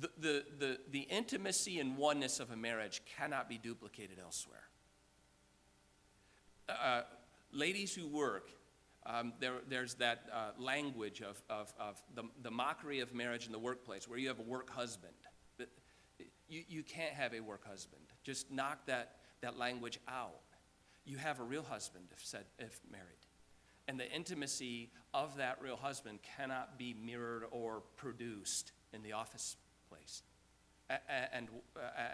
The, 0.00 0.44
the, 0.58 0.78
the, 0.90 1.00
intimacy 1.02 1.78
and 1.78 1.96
oneness 1.96 2.40
of 2.40 2.50
a 2.50 2.56
marriage 2.56 3.02
cannot 3.16 3.48
be 3.48 3.58
duplicated 3.58 4.18
elsewhere. 4.20 4.64
Uh, 6.68 7.02
ladies 7.52 7.94
who 7.94 8.08
work, 8.08 8.50
um, 9.06 9.34
there, 9.38 9.56
there's 9.68 9.94
that 9.96 10.24
uh, 10.32 10.50
language 10.58 11.20
of, 11.20 11.40
of, 11.48 11.72
of 11.78 12.02
the, 12.14 12.24
the 12.42 12.50
mockery 12.50 13.00
of 13.00 13.14
marriage 13.14 13.46
in 13.46 13.52
the 13.52 13.58
workplace 13.58 14.08
where 14.08 14.18
you 14.18 14.28
have 14.28 14.40
a 14.40 14.42
work 14.42 14.70
husband. 14.70 15.12
You, 16.48 16.62
you 16.68 16.82
can't 16.82 17.14
have 17.14 17.32
a 17.34 17.40
work 17.40 17.66
husband. 17.66 18.02
Just 18.22 18.50
knock 18.50 18.86
that, 18.86 19.16
that 19.42 19.58
language 19.58 19.98
out. 20.08 20.40
You 21.04 21.18
have 21.18 21.40
a 21.40 21.42
real 21.42 21.62
husband 21.62 22.06
if, 22.16 22.24
said, 22.24 22.44
if 22.58 22.80
married. 22.90 23.06
And 23.86 24.00
the 24.00 24.10
intimacy 24.10 24.90
of 25.12 25.36
that 25.36 25.58
real 25.60 25.76
husband 25.76 26.20
cannot 26.36 26.78
be 26.78 26.94
mirrored 26.94 27.44
or 27.50 27.82
produced 27.96 28.72
in 28.92 29.02
the 29.02 29.12
office 29.12 29.56
And, 31.32 31.48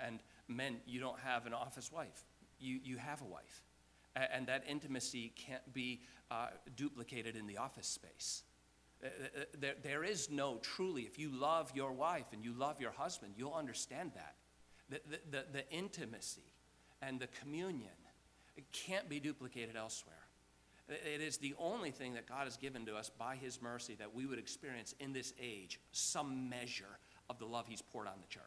and 0.04 0.20
men, 0.48 0.76
you 0.86 1.00
don't 1.00 1.18
have 1.20 1.46
an 1.46 1.54
office 1.54 1.90
wife, 1.90 2.24
you, 2.58 2.78
you 2.82 2.96
have 2.96 3.20
a 3.22 3.24
wife. 3.24 3.64
And 4.14 4.46
that 4.48 4.64
intimacy 4.68 5.32
can't 5.36 5.72
be 5.72 6.00
uh, 6.30 6.48
duplicated 6.76 7.36
in 7.36 7.46
the 7.46 7.58
office 7.58 7.86
space. 7.86 8.42
Uh, 9.02 9.06
uh, 9.06 9.44
there, 9.58 9.74
there 9.82 10.04
is 10.04 10.30
no 10.30 10.58
truly, 10.62 11.02
if 11.02 11.18
you 11.18 11.30
love 11.30 11.70
your 11.74 11.92
wife 11.92 12.26
and 12.32 12.44
you 12.44 12.52
love 12.52 12.80
your 12.80 12.90
husband, 12.90 13.34
you'll 13.36 13.54
understand 13.54 14.12
that. 14.14 14.34
The, 14.90 15.00
the, 15.08 15.18
the, 15.30 15.44
the 15.52 15.70
intimacy 15.70 16.52
and 17.00 17.20
the 17.20 17.28
communion 17.28 17.88
can't 18.72 19.08
be 19.08 19.20
duplicated 19.20 19.76
elsewhere. 19.76 20.14
It 20.88 21.20
is 21.20 21.36
the 21.36 21.54
only 21.56 21.92
thing 21.92 22.14
that 22.14 22.26
God 22.26 22.44
has 22.44 22.56
given 22.56 22.84
to 22.86 22.96
us 22.96 23.10
by 23.10 23.36
His 23.36 23.62
mercy 23.62 23.94
that 23.94 24.12
we 24.12 24.26
would 24.26 24.40
experience 24.40 24.94
in 24.98 25.12
this 25.12 25.32
age 25.40 25.78
some 25.92 26.50
measure 26.50 26.98
of 27.30 27.38
the 27.38 27.46
love 27.46 27.66
He's 27.68 27.80
poured 27.80 28.08
on 28.08 28.14
the 28.20 28.26
church. 28.26 28.42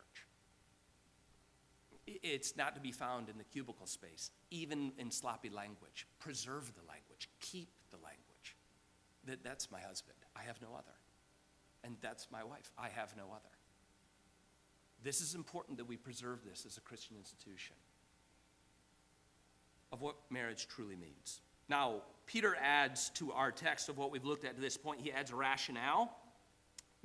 It's 2.05 2.57
not 2.57 2.75
to 2.75 2.81
be 2.81 2.91
found 2.91 3.29
in 3.29 3.37
the 3.37 3.45
cubicle 3.45 3.87
space, 3.87 4.29
even 4.51 4.91
in 4.97 5.09
sloppy 5.09 5.49
language. 5.49 6.05
Preserve 6.19 6.71
the 6.75 6.85
language, 6.87 7.29
keep 7.39 7.69
the 7.91 7.97
language. 7.97 8.57
That, 9.25 9.41
that's 9.41 9.71
my 9.71 9.79
husband. 9.79 10.17
I 10.35 10.43
have 10.43 10.61
no 10.61 10.67
other. 10.73 10.93
And 11.85 11.95
that's 12.01 12.27
my 12.29 12.43
wife. 12.43 12.71
I 12.77 12.89
have 12.89 13.15
no 13.15 13.23
other. 13.31 13.49
This 15.01 15.21
is 15.21 15.33
important 15.33 15.77
that 15.77 15.85
we 15.85 15.95
preserve 15.95 16.39
this 16.45 16.65
as 16.65 16.77
a 16.77 16.81
Christian 16.81 17.15
institution 17.17 17.75
of 19.91 20.01
what 20.01 20.15
marriage 20.29 20.67
truly 20.67 20.95
means. 20.95 21.41
Now, 21.69 22.01
Peter 22.25 22.55
adds 22.61 23.09
to 23.11 23.31
our 23.31 23.51
text 23.51 23.89
of 23.89 23.97
what 23.97 24.11
we've 24.11 24.25
looked 24.25 24.45
at 24.45 24.55
to 24.55 24.61
this 24.61 24.77
point, 24.77 25.01
he 25.01 25.11
adds 25.11 25.31
a 25.31 25.35
rationale. 25.35 26.17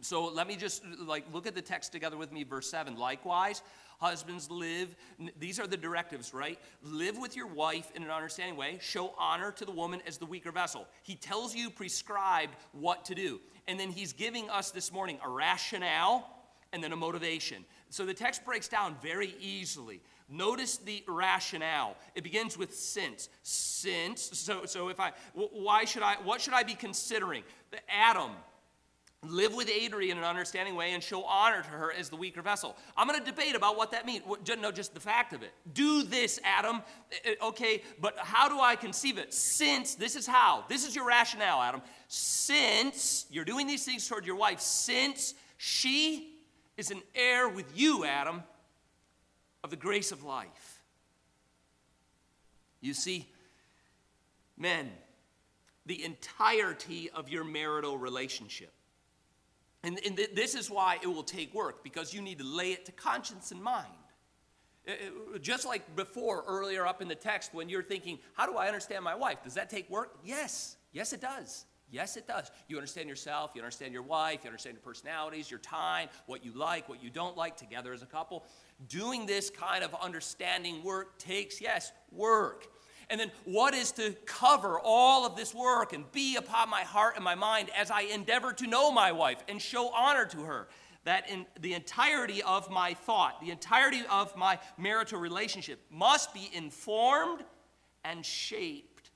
So 0.00 0.26
let 0.26 0.47
me 0.47 0.57
just 0.57 0.83
like 1.00 1.25
look 1.33 1.47
at 1.47 1.55
the 1.55 1.62
text 1.62 1.93
together 1.93 2.17
with 2.17 2.33
me 2.33 2.45
verse 2.45 2.71
7. 2.71 2.97
Likewise, 2.97 3.62
husbands 4.00 4.50
live 4.50 4.95
these 5.38 5.59
are 5.59 5.67
the 5.67 5.76
directives, 5.76 6.33
right? 6.33 6.59
Live 6.83 7.19
with 7.19 7.37
your 7.37 7.49
wife 7.49 7.90
in 7.95 8.02
an 8.02 8.11
understanding 8.11 8.57
way, 8.57 8.78
show 8.81 9.14
honor 9.19 9.50
to 9.52 9.64
the 9.64 9.73
woman 9.73 10.00
as 10.07 10.19
the 10.19 10.26
weaker 10.26 10.52
vessel. 10.52 10.87
He 11.02 11.17
tells 11.17 11.55
you 11.55 11.71
prescribed 11.71 12.55
what 12.73 13.05
to 13.07 13.14
do. 13.14 13.40
And 13.67 13.78
then 13.78 13.90
he's 13.90 14.12
giving 14.12 14.49
us 14.50 14.71
this 14.71 14.93
morning 14.93 15.19
a 15.25 15.28
rationale 15.28 16.28
and 16.73 16.83
then 16.83 16.93
a 16.93 16.97
motivation. 16.97 17.64
So 17.90 18.05
the 18.05 18.14
text 18.14 18.45
breaks 18.45 18.69
down 18.69 18.97
very 19.02 19.35
easily. 19.40 20.00
Notice 20.28 20.76
the 20.76 21.02
rationale. 21.09 21.97
It 22.14 22.23
begins 22.23 22.59
with 22.59 22.75
since. 22.75 23.31
Since. 23.43 24.38
So, 24.38 24.67
so 24.67 24.88
if 24.88 25.00
I, 25.00 25.12
why 25.33 25.87
should 25.87 26.02
I, 26.02 26.17
what 26.23 26.40
should 26.40 26.52
I 26.52 26.62
be 26.62 26.75
considering? 26.75 27.43
The 27.71 27.78
Adam 27.90 28.33
live 29.27 29.55
with 29.55 29.69
Adri 29.69 30.11
in 30.11 30.19
an 30.19 30.25
understanding 30.25 30.77
way 30.77 30.93
and 30.93 31.03
show 31.03 31.25
honor 31.25 31.63
to 31.63 31.69
her 31.71 31.93
as 31.93 32.09
the 32.09 32.17
weaker 32.17 32.41
vessel. 32.41 32.77
I'm 32.97 33.09
going 33.09 33.19
to 33.19 33.25
debate 33.25 33.57
about 33.57 33.77
what 33.77 33.91
that 33.91 34.07
means. 34.07 34.23
No, 34.61 34.71
just 34.71 34.95
the 34.95 35.01
fact 35.01 35.33
of 35.33 35.43
it. 35.43 35.53
Do 35.73 36.05
this, 36.05 36.39
Adam. 36.45 36.83
Eh, 37.13 37.31
eh, 37.31 37.35
okay, 37.43 37.83
but 38.01 38.17
how 38.19 38.49
do 38.49 38.61
I 38.61 38.77
conceive 38.77 39.19
it? 39.19 39.35
Since, 39.35 39.97
this 39.97 40.15
is 40.15 40.27
how. 40.27 40.65
This 40.69 40.87
is 40.87 40.95
your 40.95 41.05
rationale, 41.05 41.61
Adam. 41.61 41.83
Since 42.07 43.27
you're 43.31 43.45
doing 43.45 43.67
these 43.67 43.85
things 43.85 44.07
toward 44.07 44.25
your 44.25 44.37
wife, 44.37 44.61
since 44.61 45.35
she 45.57 46.35
is 46.77 46.93
an 46.93 47.03
heir 47.15 47.49
with 47.49 47.77
you, 47.77 48.05
Adam, 48.05 48.45
of 49.65 49.71
the 49.71 49.77
grace 49.77 50.13
of 50.13 50.23
life. 50.23 50.81
You 52.81 52.95
see, 52.95 53.29
men, 54.57 54.91
the 55.87 56.05
entirety 56.05 57.11
of 57.11 57.29
your 57.29 57.43
marital 57.43 57.99
relationship 57.99 58.73
and, 59.88 60.07
and 60.07 60.16
th- 60.16 60.35
this 60.35 60.54
is 60.54 60.71
why 60.71 60.99
it 61.02 61.07
will 61.07 61.23
take 61.23 61.54
work, 61.54 61.83
because 61.83 62.12
you 62.12 62.21
need 62.21 62.38
to 62.38 62.45
lay 62.45 62.73
it 62.73 62.85
to 62.87 62.92
conscience 62.92 63.50
and 63.50 63.62
mind. 63.62 63.87
It, 64.85 65.12
it, 65.35 65.42
just 65.42 65.66
like 65.66 65.97
before, 65.97 66.45
earlier 66.47 66.87
up 66.87 67.02
in 67.02 67.09
the 67.09 67.14
text, 67.14 67.54
when 67.54 67.68
you're 67.68 67.83
thinking, 67.83 68.18
How 68.35 68.47
do 68.47 68.57
I 68.57 68.66
understand 68.66 69.02
my 69.02 69.14
wife? 69.14 69.42
Does 69.42 69.54
that 69.54 69.71
take 69.71 69.88
work? 69.90 70.18
Yes. 70.25 70.76
Yes, 70.92 71.12
it 71.12 71.21
does. 71.21 71.64
Yes, 71.90 72.18
it 72.18 72.26
does. 72.26 72.50
You 72.68 72.76
understand 72.76 73.09
yourself, 73.09 73.52
you 73.54 73.62
understand 73.62 73.95
your 73.95 74.02
wife, 74.02 74.40
you 74.42 74.49
understand 74.49 74.75
your 74.75 74.83
personalities, 74.83 75.50
your 75.50 75.61
time, 75.61 76.11
what 76.26 76.45
you 76.45 76.52
like, 76.52 76.87
what 76.87 77.02
you 77.02 77.09
don't 77.09 77.37
like 77.37 77.57
together 77.57 77.95
as 77.95 78.02
a 78.02 78.07
couple. 78.07 78.45
Doing 78.88 79.25
this 79.25 79.49
kind 79.49 79.83
of 79.83 79.95
understanding 79.95 80.85
work 80.85 81.18
takes, 81.18 81.62
yes, 81.62 81.92
work. 82.12 82.66
And 83.11 83.19
then 83.19 83.31
what 83.45 83.75
is 83.75 83.93
to 83.93 84.15
cover 84.27 84.79
all 84.83 85.25
of 85.25 85.35
this 85.35 85.55
work 85.55 85.93
and 85.93 86.11
be 86.12 86.37
upon 86.37 86.69
my 86.69 86.83
heart 86.83 87.15
and 87.17 87.25
my 87.25 87.35
mind 87.35 87.71
as 87.75 87.91
I 87.91 88.03
endeavor 88.03 88.53
to 88.55 88.67
know 88.67 88.93
my 88.93 89.12
wife 89.12 89.43
and 89.49 89.61
show 89.61 89.91
honor 89.95 90.27
to 90.27 90.43
her? 90.43 90.69
That 91.05 91.31
in 91.31 91.47
the 91.59 91.73
entirety 91.73 92.43
of 92.43 92.71
my 92.71 92.93
thought, 92.93 93.41
the 93.41 93.50
entirety 93.50 94.03
of 94.11 94.37
my 94.37 94.59
marital 94.77 95.19
relationship 95.19 95.81
must 95.91 96.35
be 96.35 96.50
informed 96.53 97.45
and 98.05 98.25
shaped 98.27 99.11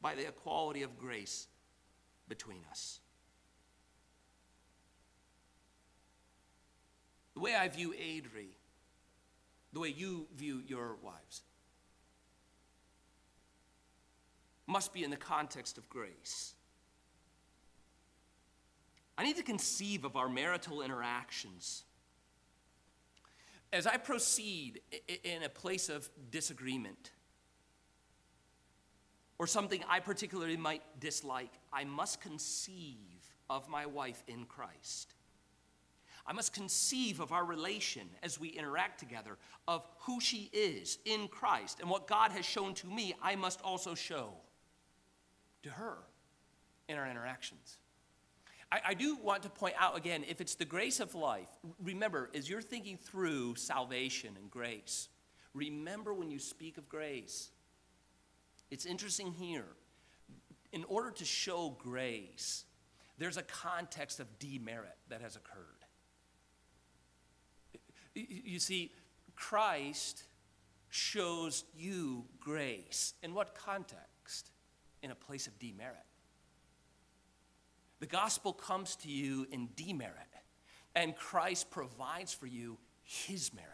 by 0.00 0.14
the 0.14 0.28
equality 0.28 0.82
of 0.82 0.96
grace 0.96 1.48
between 2.28 2.60
us. 2.70 3.00
The 7.34 7.40
way 7.40 7.56
I 7.56 7.68
view 7.68 7.92
Adri, 7.92 8.54
the 9.72 9.80
way 9.80 9.88
you 9.88 10.28
view 10.36 10.62
your 10.66 10.96
wives, 11.02 11.42
must 14.70 14.92
be 14.92 15.04
in 15.04 15.10
the 15.10 15.16
context 15.16 15.76
of 15.76 15.88
grace. 15.90 16.54
I 19.18 19.24
need 19.24 19.36
to 19.36 19.42
conceive 19.42 20.04
of 20.04 20.16
our 20.16 20.28
marital 20.28 20.80
interactions 20.80 21.84
as 23.72 23.86
I 23.86 23.96
proceed 23.96 24.80
in 25.22 25.42
a 25.42 25.48
place 25.48 25.88
of 25.88 26.08
disagreement 26.30 27.12
or 29.38 29.46
something 29.46 29.82
I 29.88 30.00
particularly 30.00 30.56
might 30.56 30.82
dislike, 30.98 31.52
I 31.72 31.84
must 31.84 32.20
conceive 32.20 32.96
of 33.48 33.68
my 33.68 33.86
wife 33.86 34.22
in 34.26 34.44
Christ. 34.44 35.14
I 36.26 36.32
must 36.32 36.52
conceive 36.52 37.20
of 37.20 37.32
our 37.32 37.44
relation 37.44 38.08
as 38.22 38.38
we 38.38 38.48
interact 38.48 39.00
together, 39.00 39.38
of 39.66 39.86
who 40.00 40.20
she 40.20 40.50
is 40.52 40.98
in 41.04 41.26
Christ. 41.28 41.80
And 41.80 41.88
what 41.88 42.06
God 42.06 42.32
has 42.32 42.44
shown 42.44 42.74
to 42.74 42.86
me, 42.86 43.14
I 43.22 43.34
must 43.34 43.62
also 43.62 43.94
show 43.94 44.34
to 45.62 45.70
her 45.70 45.98
in 46.88 46.96
our 46.96 47.08
interactions. 47.08 47.78
I, 48.72 48.80
I, 48.88 48.94
do 48.94 49.16
want 49.16 49.42
to 49.42 49.50
point 49.50 49.74
out 49.78 49.96
again 49.96 50.24
if 50.28 50.40
it's 50.40 50.54
the 50.54 50.64
grace 50.64 51.00
of 51.00 51.14
life, 51.14 51.48
remember, 51.82 52.30
as 52.34 52.48
you're 52.48 52.62
thinking 52.62 52.96
through 52.96 53.56
salvation 53.56 54.36
and 54.40 54.50
grace, 54.50 55.08
remember 55.54 56.14
when 56.14 56.30
you 56.30 56.38
speak 56.38 56.78
of 56.78 56.88
grace. 56.88 57.50
It's 58.70 58.86
interesting 58.86 59.32
here. 59.32 59.66
In 60.72 60.84
order 60.84 61.10
to 61.10 61.24
show 61.24 61.76
grace, 61.78 62.64
there's 63.18 63.36
a 63.36 63.42
context 63.42 64.20
of 64.20 64.38
demerit 64.38 64.96
that 65.08 65.20
has 65.20 65.36
occurred. 65.36 65.64
You 68.14 68.58
see, 68.58 68.92
Christ 69.34 70.24
shows 70.90 71.64
you 71.76 72.24
grace. 72.38 73.14
In 73.22 73.34
what 73.34 73.54
context? 73.54 74.50
In 75.02 75.10
a 75.10 75.14
place 75.14 75.46
of 75.46 75.58
demerit. 75.58 75.96
The 78.00 78.06
gospel 78.06 78.52
comes 78.52 78.96
to 78.96 79.08
you 79.08 79.46
in 79.50 79.68
demerit, 79.76 80.14
and 80.94 81.16
Christ 81.16 81.70
provides 81.70 82.32
for 82.32 82.46
you 82.46 82.78
his 83.02 83.52
merit. 83.52 83.68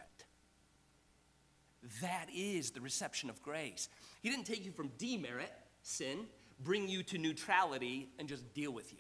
That 2.01 2.27
is 2.35 2.71
the 2.71 2.81
reception 2.81 3.31
of 3.31 3.41
grace. 3.43 3.89
He 4.23 4.31
didn't 4.31 4.47
take 4.47 4.65
you 4.65 4.73
from 4.73 4.91
demerit, 4.99 5.53
sin, 5.83 6.27
bring 6.61 6.89
you 6.89 7.03
to 7.05 7.19
neutrality, 7.19 8.09
and 8.19 8.29
just 8.29 8.53
deal 8.55 8.73
with 8.73 8.93
you. 8.93 8.99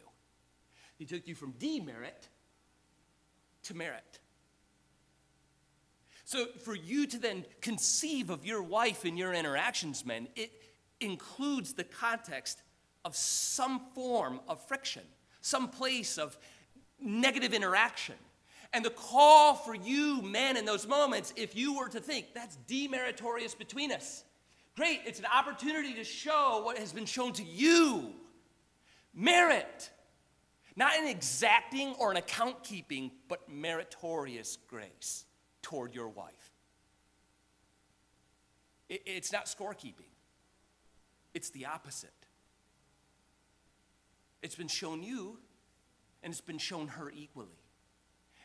He 0.96 1.04
took 1.04 1.26
you 1.26 1.34
from 1.34 1.52
demerit 1.52 2.28
to 3.64 3.74
merit. 3.74 4.20
So, 6.24 6.46
for 6.64 6.74
you 6.74 7.06
to 7.06 7.18
then 7.18 7.44
conceive 7.60 8.30
of 8.30 8.44
your 8.44 8.62
wife 8.62 9.04
and 9.04 9.16
your 9.16 9.32
interactions, 9.32 10.04
men, 10.04 10.28
it 10.34 10.52
includes 11.00 11.74
the 11.74 11.84
context 11.84 12.62
of 13.04 13.14
some 13.14 13.80
form 13.94 14.40
of 14.48 14.60
friction, 14.66 15.02
some 15.40 15.68
place 15.68 16.18
of 16.18 16.36
negative 17.00 17.54
interaction. 17.54 18.16
And 18.72 18.84
the 18.84 18.90
call 18.90 19.54
for 19.54 19.74
you, 19.74 20.22
men, 20.22 20.56
in 20.56 20.64
those 20.64 20.86
moments, 20.86 21.32
if 21.36 21.54
you 21.54 21.76
were 21.78 21.88
to 21.88 22.00
think 22.00 22.34
that's 22.34 22.58
demeritorious 22.68 23.56
between 23.56 23.92
us, 23.92 24.24
great, 24.74 25.00
it's 25.06 25.18
an 25.18 25.26
opportunity 25.26 25.94
to 25.94 26.04
show 26.04 26.62
what 26.64 26.78
has 26.78 26.92
been 26.92 27.06
shown 27.06 27.32
to 27.34 27.44
you 27.44 28.12
merit. 29.14 29.90
Not 30.76 30.94
an 30.98 31.08
exacting 31.08 31.94
or 31.98 32.10
an 32.10 32.18
account 32.18 32.62
keeping, 32.62 33.10
but 33.28 33.48
meritorious 33.48 34.58
grace 34.68 35.24
toward 35.62 35.94
your 35.94 36.08
wife. 36.08 36.52
It's 38.88 39.32
not 39.32 39.46
scorekeeping, 39.46 40.10
it's 41.36 41.50
the 41.50 41.66
opposite. 41.66 42.10
It's 44.42 44.54
been 44.54 44.68
shown 44.68 45.02
you, 45.02 45.38
and 46.22 46.32
it's 46.32 46.40
been 46.40 46.56
shown 46.56 46.88
her 46.88 47.12
equally. 47.14 47.60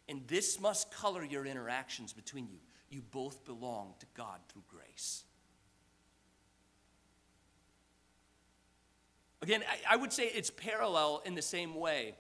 And 0.10 0.28
this 0.28 0.60
must 0.60 0.92
color 0.92 1.24
your 1.24 1.46
interactions 1.46 2.12
between 2.12 2.50
you. 2.50 2.58
You 2.90 3.02
both 3.02 3.46
belong 3.46 3.94
to 4.00 4.06
God 4.14 4.40
through 4.50 4.64
grace. 4.68 5.24
Again, 9.42 9.64
I, 9.90 9.96
would 9.96 10.12
say 10.12 10.26
it's 10.26 10.52
parallel 10.52 11.24
in 11.26 11.34
the 11.34 11.42
same 11.42 11.76
way 11.76 12.16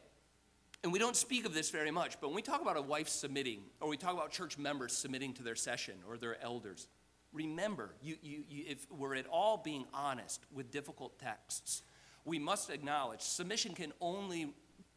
and 0.84 0.92
we 0.92 0.98
don't 0.98 1.16
speak 1.16 1.46
of 1.46 1.54
this 1.54 1.70
very 1.70 1.92
much, 1.92 2.20
but 2.20 2.30
when 2.30 2.36
we 2.36 2.42
talk 2.42 2.62
about 2.62 2.76
a 2.76 2.82
wife 2.82 3.08
submitting, 3.08 3.62
or 3.80 3.88
we 3.88 3.98
talk 3.98 4.14
about 4.14 4.32
church 4.32 4.58
members 4.58 4.94
submitting 4.94 5.34
to 5.34 5.44
their 5.44 5.56
session 5.56 5.96
or 6.08 6.18
their 6.18 6.42
elders, 6.44 6.88
remember, 7.34 7.96
you, 8.02 8.18
you, 8.22 8.44
you, 8.50 8.66
if 8.68 8.86
we're 8.92 9.16
at 9.16 9.26
all 9.28 9.58
being 9.58 9.86
honest 9.94 10.42
with 10.52 10.72
difficult 10.72 11.20
texts, 11.20 11.84
we 12.26 12.40
must 12.40 12.70
acknowledge 12.70 13.22
submission 13.22 13.74
can 13.74 13.94
only 14.02 14.54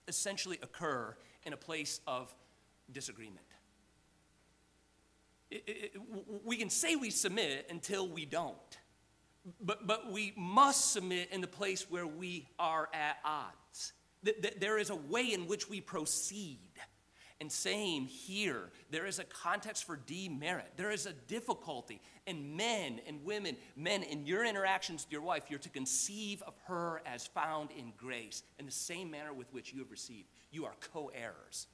essentially 0.08 0.58
occur 0.62 1.16
in 1.44 1.52
a 1.52 1.56
place 1.56 2.00
of 2.06 2.34
disagreement. 2.92 3.46
It, 5.50 5.62
it, 5.66 5.92
we 6.44 6.56
can 6.56 6.70
say 6.70 6.96
we 6.96 7.10
submit 7.10 7.66
until 7.70 8.08
we 8.08 8.24
don't. 8.24 8.56
But, 9.60 9.86
but 9.86 10.10
we 10.10 10.32
must 10.36 10.92
submit 10.92 11.28
in 11.30 11.40
the 11.40 11.46
place 11.46 11.90
where 11.90 12.06
we 12.06 12.48
are 12.58 12.88
at 12.94 13.18
odds 13.24 13.92
there 14.58 14.78
is 14.78 14.90
a 14.90 14.96
way 14.96 15.32
in 15.32 15.46
which 15.46 15.68
we 15.68 15.80
proceed. 15.80 16.58
And 17.40 17.50
same 17.50 18.06
here, 18.06 18.70
there 18.90 19.06
is 19.06 19.18
a 19.18 19.24
context 19.24 19.84
for 19.84 19.96
demerit. 19.96 20.72
There 20.76 20.92
is 20.92 21.06
a 21.06 21.12
difficulty. 21.12 22.00
And 22.26 22.56
men 22.56 23.00
and 23.06 23.24
women, 23.24 23.56
men, 23.76 24.02
in 24.04 24.24
your 24.24 24.44
interactions 24.44 25.04
with 25.04 25.12
your 25.12 25.22
wife, 25.22 25.44
you're 25.48 25.58
to 25.58 25.68
conceive 25.68 26.42
of 26.42 26.54
her 26.66 27.02
as 27.04 27.26
found 27.26 27.70
in 27.72 27.92
grace 27.96 28.44
in 28.58 28.66
the 28.66 28.72
same 28.72 29.10
manner 29.10 29.32
with 29.32 29.52
which 29.52 29.72
you 29.72 29.80
have 29.80 29.90
received. 29.90 30.28
You 30.52 30.64
are 30.64 30.74
co 30.92 31.10
heirs. 31.12 31.66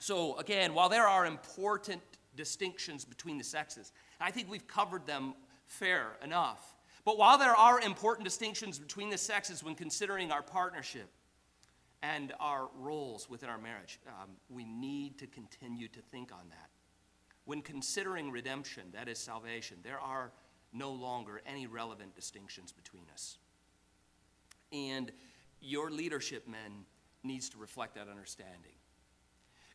So, 0.00 0.36
again, 0.38 0.74
while 0.74 0.88
there 0.88 1.06
are 1.06 1.26
important 1.26 2.02
distinctions 2.36 3.04
between 3.04 3.38
the 3.38 3.44
sexes, 3.44 3.92
I 4.20 4.30
think 4.30 4.50
we've 4.50 4.66
covered 4.66 5.06
them 5.06 5.34
fair 5.66 6.16
enough. 6.22 6.74
But 7.04 7.18
while 7.18 7.38
there 7.38 7.54
are 7.56 7.80
important 7.80 8.24
distinctions 8.24 8.78
between 8.78 9.10
the 9.10 9.18
sexes 9.18 9.62
when 9.62 9.74
considering 9.74 10.30
our 10.30 10.42
partnership 10.42 11.08
and 12.02 12.32
our 12.38 12.68
roles 12.78 13.28
within 13.28 13.48
our 13.48 13.58
marriage, 13.58 13.98
um, 14.06 14.30
we 14.48 14.64
need 14.64 15.18
to 15.18 15.26
continue 15.26 15.88
to 15.88 16.00
think 16.00 16.32
on 16.32 16.48
that. 16.50 16.70
When 17.44 17.62
considering 17.62 18.30
redemption, 18.30 18.84
that 18.92 19.08
is 19.08 19.18
salvation, 19.18 19.78
there 19.82 19.98
are 19.98 20.32
no 20.72 20.92
longer 20.92 21.40
any 21.46 21.66
relevant 21.66 22.14
distinctions 22.14 22.72
between 22.72 23.04
us. 23.12 23.38
And 24.72 25.10
your 25.60 25.90
leadership, 25.90 26.46
men, 26.46 26.84
needs 27.24 27.48
to 27.50 27.58
reflect 27.58 27.94
that 27.94 28.08
understanding. 28.08 28.72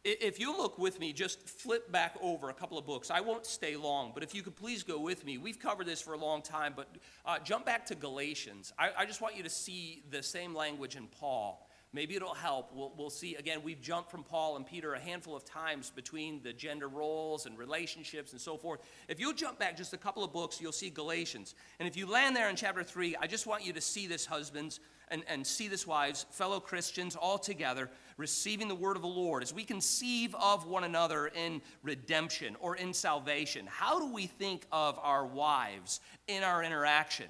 If 0.05 0.38
you 0.38 0.55
look 0.55 0.77
with 0.77 0.99
me, 0.99 1.13
just 1.13 1.47
flip 1.47 1.89
back 1.89 2.17
over 2.21 2.49
a 2.49 2.53
couple 2.53 2.77
of 2.77 2.86
books. 2.86 3.09
I 3.09 3.21
won't 3.21 3.45
stay 3.45 3.77
long, 3.77 4.12
but 4.13 4.21
if 4.21 4.36
you 4.36 4.43
could 4.43 4.55
please 4.55 4.83
go 4.83 4.99
with 4.99 5.23
me. 5.25 5.38
We've 5.38 5.59
covered 5.59 5.86
this 5.86 6.01
for 6.01 6.13
a 6.13 6.17
long 6.17 6.41
time, 6.41 6.73
but 6.75 6.89
uh, 7.25 7.39
jump 7.39 7.65
back 7.65 7.86
to 7.86 7.95
Galatians. 7.95 8.73
I, 8.77 8.89
I, 8.97 9.05
just 9.05 9.21
want 9.21 9.38
you 9.38 9.43
to 9.43 9.49
see 9.49 10.03
the 10.09 10.21
same 10.21 10.53
language 10.53 10.97
in 10.97 11.07
Paul. 11.07 11.69
Maybe 11.93 12.15
it'll 12.15 12.34
help. 12.34 12.71
We'll, 12.73 12.91
we'll 12.97 13.12
see. 13.12 13.36
Again, 13.36 13.60
we've 13.63 13.79
jumped 13.79 14.10
from 14.10 14.23
Paul 14.23 14.56
and 14.56 14.65
Peter 14.65 14.95
a 14.95 14.99
handful 14.99 15.36
of 15.36 15.45
times 15.45 15.91
between 15.91 16.41
the 16.41 16.51
gender 16.51 16.88
roles 16.88 17.45
and 17.45 17.56
relationships 17.58 18.32
and 18.32 18.41
so 18.41 18.58
forth. 18.58 18.82
If 19.08 19.19
you'll 19.19 19.34
jump 19.34 19.60
back 19.60 19.77
just 19.77 19.93
a 19.93 19.97
couple 19.97 20.23
of 20.23 20.34
books, 20.34 20.60
you'll 20.60 20.71
see 20.71 20.89
Galatians. 20.89 21.53
And 21.79 21.88
if 21.88 21.95
you 21.95 22.08
land 22.08 22.36
there 22.36 22.49
in 22.49 22.56
chapter 22.56 22.84
3, 22.84 23.15
I 23.21 23.27
just 23.27 23.45
want 23.45 23.63
you 23.63 23.73
to 23.73 23.82
see 23.82 24.08
this, 24.08 24.25
husbands, 24.25 24.79
and, 25.10 25.23
and 25.27 25.45
see 25.45 25.67
this, 25.67 25.86
wives, 25.86 26.25
fellow 26.32 26.60
Christians, 26.60 27.15
all 27.15 27.38
together, 27.38 27.91
receiving 28.17 28.67
the 28.67 28.75
word 28.75 28.95
of 28.95 29.03
the 29.03 29.08
Lord, 29.08 29.43
as 29.43 29.53
we 29.53 29.63
conceive 29.63 30.34
of 30.36 30.65
one 30.65 30.86
another 30.86 31.27
in 31.27 31.62
redemption 31.84 32.56
or 32.60 32.75
in 32.75 32.93
salvation, 32.93 33.67
how 33.67 33.99
do 33.99 34.12
we 34.12 34.25
think 34.25 34.65
of 34.71 34.99
our 35.03 35.25
wives 35.25 35.99
in 36.27 36.41
our 36.41 36.63
interaction? 36.63 37.27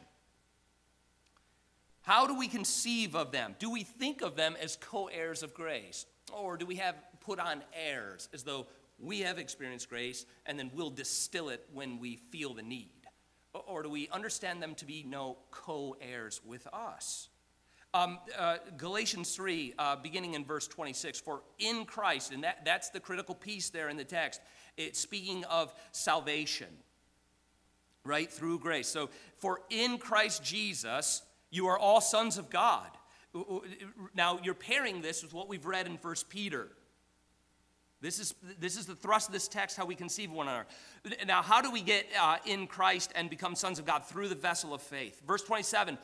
How 2.04 2.28
do 2.28 2.38
we 2.38 2.48
conceive 2.48 3.16
of 3.16 3.32
them? 3.32 3.56
Do 3.60 3.72
we 3.72 3.84
think 3.84 4.22
of 4.22 4.36
them 4.36 4.56
as 4.62 4.76
co 4.76 5.08
heirs 5.08 5.42
of 5.42 5.54
grace? 5.54 6.06
Or 6.32 6.58
do 6.58 6.66
we 6.66 6.76
have 6.76 6.96
put 7.22 7.39
on 7.39 7.63
airs 7.74 8.30
as 8.34 8.44
though 8.44 8.68
we 9.00 9.22
have 9.22 9.39
experienced 9.39 9.89
grace 9.89 10.26
and 10.46 10.60
then 10.60 10.70
we'll 10.74 10.89
distill 10.89 11.50
it 11.50 11.66
when 11.74 12.00
we 12.00 12.18
feel 12.18 12.54
the 12.54 12.62
need? 12.62 12.89
Or 13.54 13.84
do 13.84 13.89
we 13.89 14.10
understand 14.10 14.62
them 14.62 14.76
to 14.76 14.86
be 14.86 15.04
no 15.08 15.38
co 15.50 15.96
heirs 16.02 16.42
with 16.46 16.68
us? 16.74 17.30
Um, 17.94 18.18
uh, 18.38 18.58
Galatians 18.76 19.36
3, 19.36 19.76
uh, 19.78 19.96
beginning 19.98 20.34
in 20.34 20.44
verse 20.44 20.68
26, 20.68 21.22
for 21.22 21.44
in 21.60 21.86
Christ, 21.86 22.34
and 22.34 22.44
that, 22.44 22.66
that's 22.66 22.89
the 22.89 23.00
critical 23.00 23.36
piece 23.36 23.70
there 23.70 23.88
in 23.89 23.98
the 23.98 24.04
text, 24.04 24.42
it's 24.78 25.00
speaking 25.00 25.44
of 25.46 25.72
salvation, 25.92 26.70
right, 28.04 28.32
through 28.32 28.58
grace. 28.58 28.88
So, 28.88 29.12
for 29.38 29.62
in 29.70 30.00
Christ 30.00 30.44
Jesus, 30.44 31.22
you 31.54 31.68
are 31.68 31.78
all 31.78 32.02
sons 32.02 32.38
of 32.38 32.50
God. 32.50 32.88
Now, 34.16 34.39
you're 34.44 34.54
pairing 34.54 35.02
this 35.02 35.24
with 35.24 35.34
what 35.34 35.48
we've 35.48 35.66
read 35.66 35.88
in 35.88 35.94
1 35.94 36.16
Peter. 36.30 36.70
This 38.02 38.20
is, 38.20 38.34
this 38.60 38.78
is 38.78 38.86
the 38.86 38.96
thrust 38.96 39.30
of 39.30 39.34
this 39.34 39.48
text, 39.48 39.78
how 39.78 39.86
we 39.86 39.96
conceive 39.96 40.32
one 40.32 40.48
another. 40.48 40.66
Now, 41.26 41.42
how 41.42 41.62
do 41.62 41.72
we 41.72 41.82
get 41.82 42.06
uh, 42.20 42.38
in 42.46 42.68
Christ 42.68 43.13
and 43.16 43.30
become 43.30 43.56
sons 43.56 43.80
of 43.80 43.86
God? 43.86 44.04
Through 44.04 44.28
the 44.28 44.36
vessel 44.36 44.74
of 44.74 44.82
faith. 44.82 45.22
Verse 45.26 45.44
27 45.44 45.98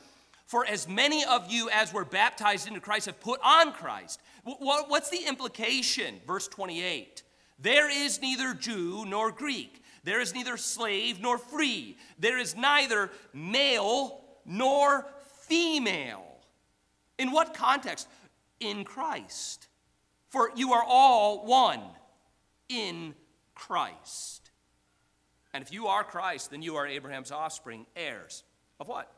for 0.50 0.66
as 0.66 0.88
many 0.88 1.24
of 1.24 1.48
you 1.48 1.70
as 1.70 1.92
were 1.92 2.04
baptized 2.04 2.66
into 2.66 2.80
Christ 2.80 3.06
have 3.06 3.20
put 3.20 3.38
on 3.40 3.72
Christ. 3.72 4.20
What's 4.42 5.08
the 5.08 5.24
implication? 5.28 6.16
Verse 6.26 6.48
28 6.48 7.22
There 7.60 7.88
is 7.88 8.20
neither 8.20 8.54
Jew 8.54 9.04
nor 9.06 9.30
Greek. 9.30 9.84
There 10.02 10.20
is 10.20 10.34
neither 10.34 10.56
slave 10.56 11.20
nor 11.20 11.38
free. 11.38 11.96
There 12.18 12.36
is 12.36 12.56
neither 12.56 13.12
male 13.32 14.24
nor 14.44 15.06
female. 15.50 16.24
In 17.18 17.32
what 17.32 17.52
context? 17.52 18.08
In 18.60 18.84
Christ. 18.84 19.66
For 20.30 20.50
you 20.54 20.72
are 20.72 20.84
all 20.86 21.44
one 21.44 21.82
in 22.68 23.14
Christ. 23.54 24.50
And 25.52 25.62
if 25.62 25.72
you 25.72 25.88
are 25.88 26.04
Christ, 26.04 26.52
then 26.52 26.62
you 26.62 26.76
are 26.76 26.86
Abraham's 26.86 27.32
offspring, 27.32 27.84
heirs 27.96 28.44
of 28.78 28.86
what? 28.88 29.12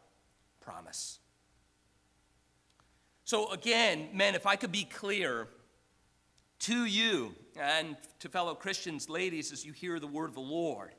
Promise. 0.61 1.21
So, 3.25 3.53
again, 3.53 4.09
men, 4.14 4.35
if 4.35 4.47
I 4.47 4.57
could 4.57 4.73
be 4.73 4.85
clear 4.85 5.49
to 6.61 6.85
you 6.87 7.35
and 7.61 7.97
to 8.21 8.29
fellow 8.29 8.55
Christians, 8.55 9.09
ladies, 9.09 9.53
as 9.53 9.64
you 9.64 9.73
hear 9.73 10.01
the 10.01 10.07
word 10.07 10.31
of 10.31 10.35
the 10.35 10.40
Lord, 10.40 10.92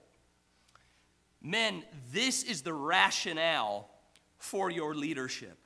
men, 1.42 1.84
this 2.12 2.44
is 2.44 2.62
the 2.62 2.74
rationale 2.74 3.90
for 4.44 4.70
your 4.70 4.94
leadership. 4.94 5.58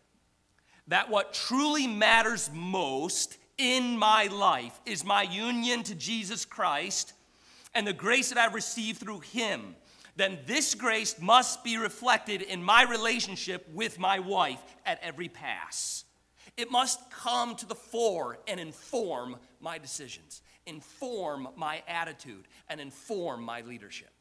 That 0.88 1.10
what 1.10 1.34
truly 1.34 1.88
matters 1.88 2.50
most 2.54 3.38
in 3.58 3.98
my 3.98 4.28
life 4.28 4.80
is 4.86 5.04
my 5.04 5.24
union 5.24 5.82
to 5.84 5.96
Jesus 5.96 6.46
Christ 6.46 7.14
and 7.74 7.88
the 7.88 7.94
grace 7.94 8.30
that 8.30 8.38
I've 8.38 8.54
received 8.54 9.00
through 9.00 9.22
Him, 9.22 9.76
then 10.16 10.38
this 10.46 10.76
grace 10.76 11.20
must 11.20 11.64
be 11.64 11.78
reflected 11.78 12.44
in 12.44 12.64
my 12.64 12.84
relationship 12.84 13.68
with 13.74 14.00
my 14.00 14.20
wife 14.20 14.62
at 14.86 15.00
every 15.02 15.28
pass. 15.28 16.06
It 16.56 16.72
must 16.72 17.10
come 17.10 17.56
to 17.56 17.66
the 17.66 17.76
fore 17.76 18.38
and 18.48 18.60
inform 18.60 19.38
my 19.60 19.80
decisions, 19.80 20.44
inform 20.68 21.48
my 21.56 21.82
attitude, 21.88 22.48
and 22.70 22.80
inform 22.80 23.42
my 23.42 23.62
leadership. 23.62 24.12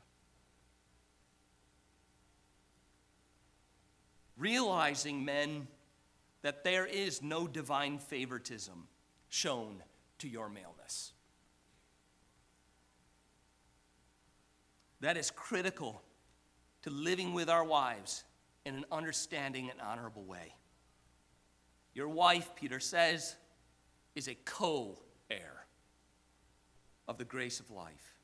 Realizing, 4.37 5.25
men, 5.25 5.67
that 6.43 6.63
there 6.63 6.87
is 6.87 7.23
no 7.23 7.47
divine 7.47 7.99
favoritism 7.99 8.89
shown 9.29 9.83
to 10.19 10.29
your 10.29 10.49
maleness. 10.49 11.13
That 15.01 15.17
is 15.17 15.31
critical 15.31 16.03
to 16.83 16.91
living 16.91 17.35
with 17.35 17.49
our 17.49 17.65
wives 17.65 18.25
in 18.65 18.77
an 18.77 18.85
understanding 18.91 19.71
and 19.71 19.81
honorable 19.81 20.25
way. 20.25 20.55
Your 21.95 22.09
wife, 22.09 22.51
Peter 22.55 22.81
says, 22.81 23.37
is 24.15 24.29
a 24.29 24.35
co 24.45 24.99
heir 25.31 25.67
of 27.09 27.19
the 27.19 27.25
grace 27.25 27.61
of 27.61 27.71
life. 27.71 28.15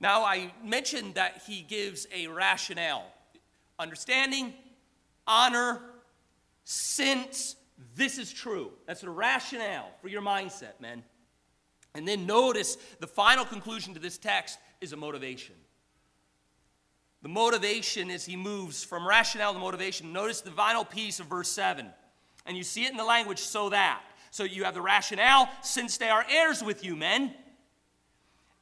Now, 0.00 0.24
I 0.24 0.52
mentioned 0.64 1.14
that 1.14 1.42
he 1.46 1.62
gives 1.62 2.06
a 2.12 2.26
rationale 2.26 3.06
understanding, 3.78 4.54
honor, 5.26 5.80
since 6.64 7.56
this 7.94 8.18
is 8.18 8.32
true. 8.32 8.70
That's 8.86 9.00
the 9.00 9.10
rationale 9.10 9.90
for 10.00 10.08
your 10.08 10.22
mindset, 10.22 10.80
men. 10.80 11.02
And 11.94 12.08
then 12.08 12.26
notice 12.26 12.76
the 13.00 13.06
final 13.06 13.44
conclusion 13.44 13.94
to 13.94 14.00
this 14.00 14.18
text 14.18 14.58
is 14.80 14.92
a 14.92 14.96
motivation. 14.96 15.54
The 17.22 17.28
motivation 17.28 18.10
as 18.10 18.24
he 18.24 18.36
moves 18.36 18.82
from 18.82 19.06
rationale 19.06 19.52
to 19.52 19.58
motivation. 19.58 20.12
Notice 20.12 20.40
the 20.40 20.50
final 20.50 20.84
piece 20.84 21.20
of 21.20 21.26
verse 21.26 21.48
7. 21.48 21.86
And 22.46 22.56
you 22.56 22.64
see 22.64 22.84
it 22.84 22.90
in 22.90 22.96
the 22.96 23.04
language, 23.04 23.38
so 23.38 23.68
that. 23.68 24.02
So 24.30 24.44
you 24.44 24.64
have 24.64 24.74
the 24.74 24.80
rationale, 24.80 25.48
since 25.62 25.98
they 25.98 26.08
are 26.08 26.24
heirs 26.28 26.64
with 26.64 26.84
you, 26.84 26.96
men. 26.96 27.34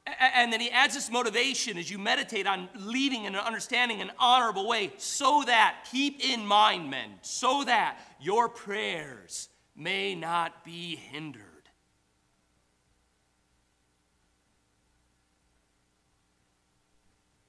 And 0.06 0.52
then 0.52 0.60
he 0.60 0.70
adds 0.70 0.94
this 0.94 1.10
motivation 1.10 1.76
as 1.78 1.90
you 1.90 1.98
meditate 1.98 2.46
on 2.46 2.68
leading 2.74 3.26
and 3.26 3.36
understanding 3.36 4.00
an 4.00 4.10
honorable 4.18 4.66
way, 4.66 4.92
so 4.96 5.44
that, 5.46 5.86
keep 5.92 6.24
in 6.24 6.44
mind, 6.46 6.90
men, 6.90 7.10
so 7.22 7.64
that 7.64 7.98
your 8.20 8.48
prayers 8.48 9.48
may 9.76 10.14
not 10.14 10.64
be 10.64 10.96
hindered. 10.96 11.44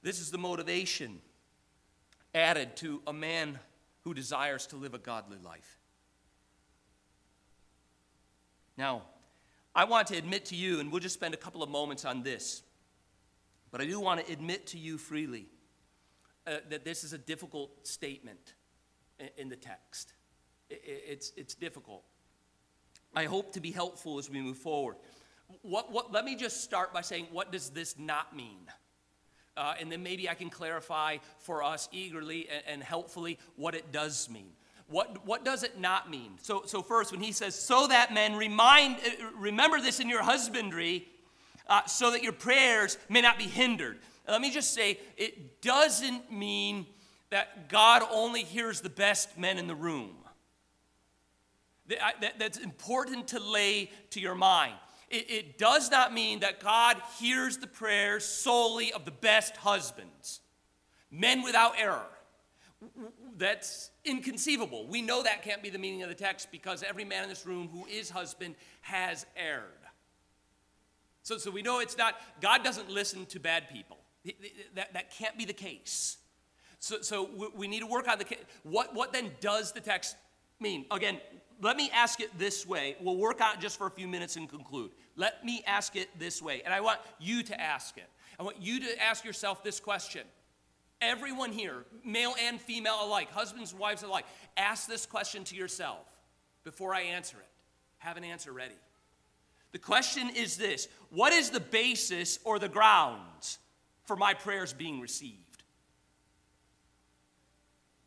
This 0.02 0.20
is 0.20 0.30
the 0.30 0.38
motivation 0.38 1.20
added 2.34 2.76
to 2.76 3.02
a 3.06 3.12
man 3.12 3.58
who 4.02 4.14
desires 4.14 4.66
to 4.68 4.76
live 4.76 4.94
a 4.94 4.98
godly 4.98 5.38
life. 5.44 5.78
Now, 8.76 9.02
I 9.74 9.84
want 9.84 10.08
to 10.08 10.16
admit 10.16 10.46
to 10.46 10.56
you, 10.56 10.80
and 10.80 10.92
we'll 10.92 11.00
just 11.00 11.14
spend 11.14 11.32
a 11.32 11.38
couple 11.38 11.62
of 11.62 11.70
moments 11.70 12.04
on 12.04 12.22
this, 12.22 12.62
but 13.70 13.80
I 13.80 13.86
do 13.86 13.98
want 13.98 14.24
to 14.24 14.32
admit 14.32 14.66
to 14.68 14.78
you 14.78 14.98
freely 14.98 15.46
uh, 16.46 16.56
that 16.68 16.84
this 16.84 17.04
is 17.04 17.12
a 17.12 17.18
difficult 17.18 17.86
statement 17.86 18.54
in, 19.38 19.48
the 19.48 19.56
text. 19.56 20.12
It, 20.68 20.82
it's, 20.84 21.32
it's 21.36 21.54
difficult. 21.54 22.04
I 23.14 23.24
hope 23.24 23.52
to 23.54 23.60
be 23.60 23.70
helpful 23.70 24.18
as 24.18 24.28
we 24.28 24.40
move 24.40 24.58
forward. 24.58 24.96
What, 25.62 25.92
what, 25.92 26.12
let 26.12 26.24
me 26.24 26.36
just 26.36 26.62
start 26.62 26.92
by 26.92 27.00
saying, 27.00 27.28
what 27.30 27.52
does 27.52 27.70
this 27.70 27.98
not 27.98 28.34
mean? 28.36 28.66
Uh, 29.56 29.74
and 29.80 29.92
then 29.92 30.02
maybe 30.02 30.28
I 30.28 30.34
can 30.34 30.48
clarify 30.48 31.18
for 31.38 31.62
us 31.62 31.88
eagerly 31.92 32.48
and, 32.48 32.62
and, 32.66 32.82
helpfully 32.82 33.38
what 33.56 33.74
it 33.74 33.92
does 33.92 34.30
mean. 34.30 34.52
What, 34.92 35.26
what 35.26 35.44
does 35.44 35.64
it 35.64 35.80
not 35.80 36.08
mean? 36.08 36.34
So, 36.40 36.62
so 36.66 36.82
first, 36.82 37.10
when 37.10 37.20
he 37.20 37.32
says, 37.32 37.56
so 37.56 37.88
that 37.88 38.14
men 38.14 38.36
remind, 38.36 38.96
uh, 38.96 39.26
remember 39.36 39.80
this 39.80 39.98
in 39.98 40.08
your 40.08 40.22
husbandry, 40.22 41.08
uh, 41.66 41.84
so 41.86 42.12
that 42.12 42.22
your 42.22 42.32
prayers 42.32 42.98
may 43.08 43.20
not 43.20 43.38
be 43.38 43.44
hindered. 43.44 43.98
Let 44.28 44.40
me 44.40 44.52
just 44.52 44.72
say, 44.72 45.00
it 45.16 45.60
doesn't 45.62 46.30
mean 46.30 46.86
that 47.30 47.68
God 47.68 48.02
only 48.12 48.44
hears 48.44 48.80
the 48.80 48.90
best 48.90 49.36
men 49.36 49.58
in 49.58 49.66
the 49.66 49.74
room. 49.74 50.14
That, 51.88 52.20
that, 52.20 52.38
that's 52.38 52.58
important 52.58 53.28
to 53.28 53.40
lay 53.40 53.90
to 54.10 54.20
your 54.20 54.36
mind 54.36 54.74
it, 55.12 55.30
it 55.30 55.58
does 55.58 55.90
not 55.90 56.12
mean 56.12 56.40
that 56.40 56.58
God 56.58 56.96
hears 57.20 57.58
the 57.58 57.66
prayers 57.66 58.24
solely 58.24 58.92
of 58.92 59.04
the 59.04 59.10
best 59.10 59.56
husbands, 59.58 60.40
men 61.10 61.42
without 61.42 61.74
error. 61.78 62.06
That's 63.36 63.90
inconceivable. 64.04 64.86
We 64.86 65.02
know 65.02 65.22
that 65.22 65.42
can't 65.42 65.62
be 65.62 65.70
the 65.70 65.78
meaning 65.78 66.02
of 66.02 66.08
the 66.08 66.14
text 66.14 66.48
because 66.50 66.82
every 66.82 67.04
man 67.04 67.22
in 67.22 67.28
this 67.28 67.46
room 67.46 67.68
who 67.72 67.86
is 67.86 68.10
husband 68.10 68.56
has 68.80 69.26
erred. 69.36 69.64
So, 71.22 71.38
so 71.38 71.50
we 71.50 71.62
know 71.62 71.78
it's 71.78 71.96
not, 71.96 72.14
God 72.40 72.64
doesn't 72.64 72.90
listen 72.90 73.26
to 73.26 73.40
bad 73.40 73.70
people. 73.70 73.98
That, 74.74 74.92
that 74.94 75.10
can't 75.10 75.36
be 75.38 75.44
the 75.44 75.52
case. 75.52 76.18
So, 76.78 77.00
so 77.00 77.50
we 77.54 77.68
need 77.68 77.80
to 77.80 77.86
work 77.86 78.08
on 78.08 78.18
the 78.18 78.26
what, 78.64 78.94
what 78.94 79.12
then 79.12 79.30
does 79.40 79.72
the 79.72 79.80
text 79.80 80.16
mean? 80.58 80.84
Again, 80.90 81.20
let 81.60 81.76
me 81.76 81.90
ask 81.94 82.20
it 82.20 82.36
this 82.38 82.66
way. 82.66 82.96
We'll 83.00 83.16
work 83.16 83.40
on 83.40 83.54
it 83.54 83.60
just 83.60 83.78
for 83.78 83.86
a 83.86 83.90
few 83.90 84.08
minutes 84.08 84.36
and 84.36 84.48
conclude. 84.48 84.90
Let 85.14 85.44
me 85.44 85.62
ask 85.66 85.94
it 85.94 86.08
this 86.18 86.42
way, 86.42 86.62
and 86.64 86.74
I 86.74 86.80
want 86.80 86.98
you 87.20 87.44
to 87.44 87.60
ask 87.60 87.96
it. 87.98 88.08
I 88.38 88.42
want 88.42 88.60
you 88.60 88.80
to 88.80 89.02
ask 89.02 89.24
yourself 89.24 89.62
this 89.62 89.78
question. 89.78 90.22
Everyone 91.02 91.50
here, 91.50 91.84
male 92.04 92.34
and 92.40 92.60
female 92.60 92.98
alike, 93.02 93.30
husbands 93.32 93.72
and 93.72 93.80
wives 93.80 94.04
alike, 94.04 94.24
ask 94.56 94.88
this 94.88 95.04
question 95.04 95.42
to 95.44 95.56
yourself 95.56 96.06
before 96.62 96.94
I 96.94 97.02
answer 97.02 97.36
it. 97.36 97.48
Have 97.98 98.16
an 98.16 98.24
answer 98.24 98.52
ready. 98.52 98.74
The 99.72 99.78
question 99.78 100.30
is 100.30 100.56
this 100.56 100.86
What 101.10 101.32
is 101.32 101.50
the 101.50 101.60
basis 101.60 102.38
or 102.44 102.58
the 102.58 102.68
grounds 102.68 103.58
for 104.04 104.16
my 104.16 104.32
prayers 104.32 104.72
being 104.72 105.00
received? 105.00 105.38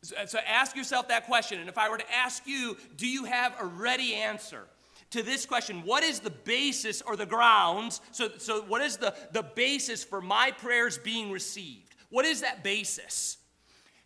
So 0.02 0.38
ask 0.46 0.76
yourself 0.76 1.08
that 1.08 1.26
question. 1.26 1.58
And 1.58 1.68
if 1.68 1.76
I 1.78 1.88
were 1.88 1.98
to 1.98 2.14
ask 2.14 2.46
you, 2.46 2.76
do 2.96 3.08
you 3.08 3.24
have 3.24 3.54
a 3.60 3.66
ready 3.66 4.14
answer 4.14 4.64
to 5.10 5.22
this 5.22 5.44
question? 5.44 5.82
What 5.84 6.04
is 6.04 6.20
the 6.20 6.30
basis 6.30 7.02
or 7.02 7.16
the 7.16 7.26
grounds? 7.26 8.00
So, 8.12 8.30
so 8.38 8.62
what 8.62 8.82
is 8.82 8.98
the, 8.98 9.14
the 9.32 9.42
basis 9.42 10.04
for 10.04 10.20
my 10.20 10.52
prayers 10.52 10.96
being 10.96 11.32
received? 11.32 11.85
What 12.10 12.24
is 12.24 12.40
that 12.40 12.62
basis? 12.62 13.38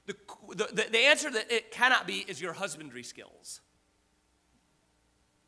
The, 0.06 0.16
the, 0.48 0.86
the 0.90 0.98
answer 0.98 1.30
that 1.30 1.52
it 1.52 1.70
cannot 1.70 2.06
be 2.06 2.24
is 2.26 2.40
your 2.40 2.52
husbandry 2.52 3.02
skills. 3.02 3.60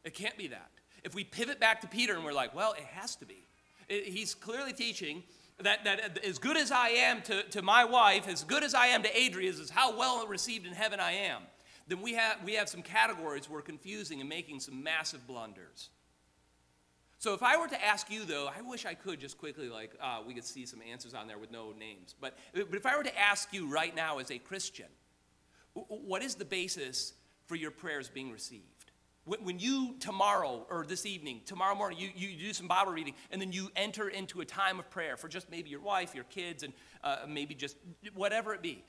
It 0.05 0.15
can't 0.15 0.37
be 0.37 0.49
that. 0.49 0.71
If 1.05 1.15
we 1.15 1.25
pivot 1.25 1.59
back 1.59 1.81
to 1.81 1.89
Peter 1.89 2.15
and 2.15 2.25
we're 2.25 2.33
like, 2.33 2.55
well, 2.55 2.73
it 2.73 2.85
has 2.85 3.17
to 3.17 3.27
be. 3.27 3.47
It, 3.89 4.05
he's 4.05 4.35
clearly 4.35 4.73
teaching 4.73 5.23
that, 5.61 5.85
that 5.85 6.25
as 6.25 6.39
good 6.39 6.57
as 6.57 6.71
I 6.71 6.89
am 6.89 7.23
to, 7.23 7.43
to 7.45 7.63
my 7.63 7.85
wife, 7.85 8.29
as 8.29 8.45
good 8.45 8.63
as 8.63 8.75
I 8.75 8.89
am 8.89 9.03
to 9.03 9.09
Adria, 9.09 9.51
is 9.51 9.71
how 9.71 9.97
well 9.97 10.27
received 10.27 10.67
in 10.67 10.73
heaven 10.73 11.01
I 11.01 11.13
am, 11.13 11.43
then 11.89 12.01
we 12.01 12.15
have, 12.15 12.39
we 12.45 12.55
have 12.55 12.69
some 12.69 12.83
categories 12.83 13.51
we're 13.51 13.63
confusing 13.63 14.21
and 14.21 14.29
making 14.29 14.61
some 14.61 14.83
massive 14.83 15.27
blunders. 15.27 15.91
So 17.23 17.35
if 17.35 17.43
I 17.45 17.57
were 17.57 17.69
to 17.69 17.85
ask 17.85 18.11
you, 18.11 18.25
though, 18.25 18.49
I 18.49 18.63
wish 18.63 18.85
I 18.85 18.95
could 18.95 19.21
just 19.21 19.39
quickly, 19.39 19.69
like, 19.69 19.93
uh, 20.01 20.23
we 20.27 20.35
could 20.35 20.43
see 20.43 20.67
some 20.67 20.81
answers 20.83 21.15
on 21.15 21.29
there 21.29 21.39
with 21.39 21.53
no 21.53 21.71
names. 21.71 22.17
But, 22.21 22.37
but 22.53 22.75
if 22.75 22.85
I 22.85 22.97
were 22.97 23.05
to 23.05 23.17
ask 23.17 23.53
you 23.53 23.73
right 23.73 23.95
now 23.95 24.19
as 24.19 24.33
a 24.33 24.39
Christian, 24.39 24.89
what 25.73 26.21
is 26.21 26.35
the 26.35 26.45
basis 26.45 27.13
for 27.47 27.55
your 27.55 27.71
prayers 27.71 28.09
being 28.09 28.33
received? 28.33 28.65
When, 29.25 29.61
you 29.61 29.95
tomorrow 30.01 30.67
or 30.69 30.85
this 30.85 31.07
evening, 31.07 31.43
tomorrow 31.47 31.77
morning, 31.77 32.01
you, 32.01 32.11
you 32.13 32.37
do 32.37 32.53
some 32.53 32.67
Bible 32.67 32.91
reading 32.91 33.15
and 33.31 33.41
then 33.41 33.53
you 33.53 33.71
enter 33.77 34.09
into 34.09 34.41
a 34.41 34.45
time 34.45 34.81
of 34.81 34.91
prayer 34.91 35.17
for 35.17 35.29
just 35.29 35.49
maybe 35.49 35.71
your 35.71 35.79
wife, 35.79 36.17
your 36.17 36.25
kids, 36.25 36.65
and 36.65 36.73
uh, 37.05 37.19
maybe 37.29 37.55
just 37.55 37.77
whatever 38.15 38.53
it 38.53 38.63
be. 38.63 38.83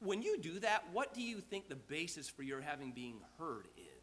When 0.00 0.22
you 0.22 0.38
do 0.38 0.58
that, 0.58 0.82
what 0.92 1.14
do 1.14 1.22
you 1.22 1.38
think 1.38 1.68
the 1.68 1.76
basis 1.76 2.28
for 2.28 2.42
your 2.42 2.60
having 2.60 2.90
being 2.90 3.20
heard 3.38 3.68
is? 3.76 3.95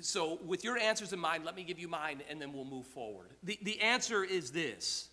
So, 0.00 0.38
with 0.44 0.64
your 0.64 0.78
answers 0.78 1.12
in 1.12 1.18
mind, 1.18 1.44
let 1.44 1.54
me 1.54 1.62
give 1.62 1.78
you 1.78 1.88
mine 1.88 2.22
and 2.28 2.40
then 2.40 2.52
we'll 2.52 2.64
move 2.64 2.86
forward. 2.86 3.28
The, 3.42 3.58
the 3.62 3.80
answer 3.80 4.24
is 4.24 4.50
this 4.50 5.08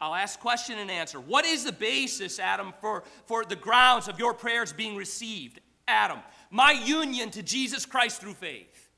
I'll 0.00 0.14
ask 0.14 0.38
question 0.38 0.78
and 0.78 0.90
answer. 0.90 1.18
What 1.18 1.44
is 1.44 1.64
the 1.64 1.72
basis, 1.72 2.38
Adam, 2.38 2.74
for, 2.80 3.04
for 3.26 3.44
the 3.44 3.56
grounds 3.56 4.08
of 4.08 4.18
your 4.18 4.34
prayers 4.34 4.72
being 4.72 4.96
received? 4.96 5.60
Adam, 5.88 6.18
my 6.50 6.72
union 6.72 7.30
to 7.30 7.42
Jesus 7.42 7.86
Christ 7.86 8.20
through 8.20 8.34
faith. 8.34 8.90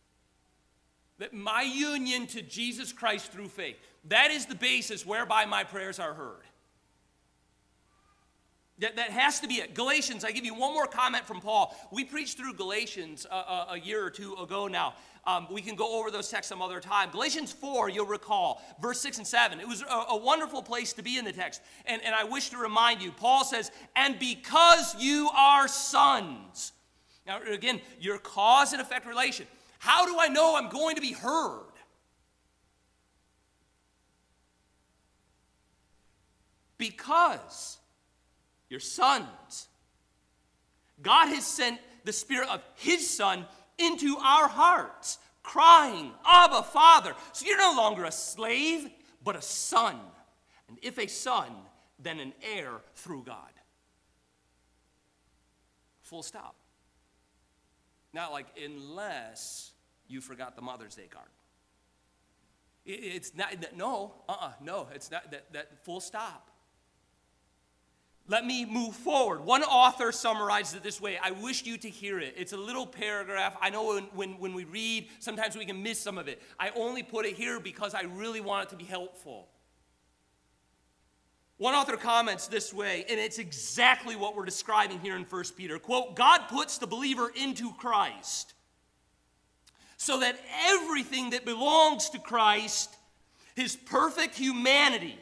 That 1.18 1.32
my 1.32 1.62
union 1.62 2.26
to 2.28 2.42
Jesus 2.42 2.92
Christ 2.92 3.32
through 3.32 3.48
faith. 3.48 3.76
That 4.08 4.30
is 4.30 4.46
the 4.46 4.54
basis 4.54 5.06
whereby 5.06 5.46
my 5.46 5.64
prayers 5.64 5.98
are 5.98 6.14
heard. 6.14 6.42
That, 8.78 8.96
that 8.96 9.10
has 9.10 9.40
to 9.40 9.48
be 9.48 9.54
it. 9.54 9.74
Galatians, 9.74 10.22
I 10.22 10.32
give 10.32 10.44
you 10.44 10.54
one 10.54 10.74
more 10.74 10.86
comment 10.86 11.24
from 11.24 11.40
Paul. 11.40 11.74
We 11.90 12.04
preached 12.04 12.36
through 12.36 12.54
Galatians 12.54 13.26
a, 13.30 13.34
a, 13.34 13.66
a 13.70 13.78
year 13.78 14.04
or 14.04 14.10
two 14.10 14.34
ago 14.34 14.68
now. 14.68 14.94
Um, 15.26 15.48
we 15.50 15.62
can 15.62 15.74
go 15.74 15.98
over 15.98 16.10
those 16.10 16.28
texts 16.28 16.50
some 16.50 16.62
other 16.62 16.78
time. 16.78 17.10
Galatians 17.10 17.52
4, 17.52 17.88
you'll 17.88 18.06
recall, 18.06 18.62
verse 18.80 19.00
6 19.00 19.18
and 19.18 19.26
7. 19.26 19.58
It 19.58 19.66
was 19.66 19.82
a, 19.82 20.04
a 20.10 20.16
wonderful 20.16 20.62
place 20.62 20.92
to 20.92 21.02
be 21.02 21.18
in 21.18 21.24
the 21.24 21.32
text. 21.32 21.62
And, 21.86 22.02
and 22.04 22.14
I 22.14 22.24
wish 22.24 22.50
to 22.50 22.58
remind 22.58 23.02
you, 23.02 23.10
Paul 23.10 23.44
says, 23.44 23.72
And 23.96 24.18
because 24.18 24.94
you 25.00 25.30
are 25.34 25.66
sons. 25.66 26.72
Now, 27.26 27.40
again, 27.42 27.80
your 27.98 28.18
cause 28.18 28.72
and 28.72 28.80
effect 28.80 29.06
relation. 29.06 29.46
How 29.78 30.06
do 30.06 30.16
I 30.18 30.28
know 30.28 30.56
I'm 30.56 30.68
going 30.68 30.94
to 30.94 31.00
be 31.00 31.12
heard? 31.12 31.62
Because 36.78 37.78
your 38.68 38.80
sons. 38.80 39.68
God 41.02 41.28
has 41.28 41.44
sent 41.44 41.78
the 42.04 42.12
Spirit 42.12 42.48
of 42.48 42.62
His 42.76 43.08
Son 43.08 43.44
into 43.78 44.16
our 44.18 44.48
hearts, 44.48 45.18
crying, 45.42 46.12
Abba, 46.26 46.62
Father. 46.62 47.14
So 47.32 47.46
you're 47.46 47.58
no 47.58 47.74
longer 47.76 48.04
a 48.04 48.12
slave, 48.12 48.88
but 49.22 49.36
a 49.36 49.42
son. 49.42 49.96
And 50.68 50.78
if 50.82 50.98
a 50.98 51.06
son, 51.06 51.50
then 51.98 52.20
an 52.20 52.32
heir 52.42 52.72
through 52.94 53.24
God. 53.24 53.50
Full 56.02 56.22
stop. 56.22 56.54
Not 58.12 58.32
like, 58.32 58.46
unless 58.64 59.72
you 60.08 60.20
forgot 60.20 60.56
the 60.56 60.62
Mother's 60.62 60.94
Day 60.94 61.08
card. 61.10 61.28
It's 62.84 63.34
not, 63.34 63.52
no, 63.76 64.14
uh 64.28 64.36
uh 64.40 64.52
no, 64.62 64.86
it's 64.94 65.10
not 65.10 65.32
that, 65.32 65.52
that 65.52 65.84
full 65.84 66.00
stop. 66.00 66.50
Let 68.28 68.44
me 68.44 68.64
move 68.64 68.96
forward. 68.96 69.44
One 69.44 69.62
author 69.62 70.10
summarized 70.10 70.74
it 70.74 70.82
this 70.82 71.00
way. 71.00 71.16
I 71.22 71.30
wish 71.30 71.64
you 71.64 71.78
to 71.78 71.88
hear 71.88 72.18
it. 72.18 72.34
It's 72.36 72.52
a 72.52 72.56
little 72.56 72.86
paragraph. 72.86 73.56
I 73.60 73.70
know 73.70 73.86
when, 73.86 74.04
when, 74.14 74.30
when 74.40 74.52
we 74.52 74.64
read, 74.64 75.08
sometimes 75.20 75.56
we 75.56 75.64
can 75.64 75.80
miss 75.80 76.00
some 76.00 76.18
of 76.18 76.26
it. 76.26 76.42
I 76.58 76.70
only 76.70 77.04
put 77.04 77.24
it 77.24 77.36
here 77.36 77.60
because 77.60 77.94
I 77.94 78.02
really 78.02 78.40
want 78.40 78.64
it 78.64 78.70
to 78.70 78.76
be 78.76 78.84
helpful. 78.84 79.48
One 81.58 81.74
author 81.74 81.96
comments 81.96 82.48
this 82.48 82.74
way, 82.74 83.06
and 83.08 83.18
it's 83.18 83.38
exactly 83.38 84.16
what 84.16 84.36
we're 84.36 84.44
describing 84.44 84.98
here 85.00 85.16
in 85.16 85.22
1 85.22 85.44
Peter. 85.56 85.78
Quote, 85.78 86.16
God 86.16 86.48
puts 86.48 86.78
the 86.78 86.86
believer 86.86 87.30
into 87.34 87.72
Christ 87.74 88.54
so 89.96 90.20
that 90.20 90.36
everything 90.66 91.30
that 91.30 91.44
belongs 91.44 92.10
to 92.10 92.18
Christ, 92.18 92.94
his 93.54 93.76
perfect 93.76 94.34
humanity, 94.36 95.18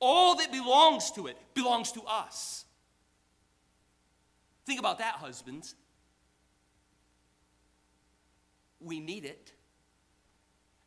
all 0.00 0.36
that 0.36 0.52
belongs 0.52 1.10
to 1.12 1.26
it 1.26 1.36
belongs 1.54 1.92
to 1.92 2.02
us. 2.02 2.64
Think 4.66 4.80
about 4.80 4.98
that, 4.98 5.14
husbands. 5.14 5.74
We 8.80 9.00
need 9.00 9.24
it. 9.24 9.52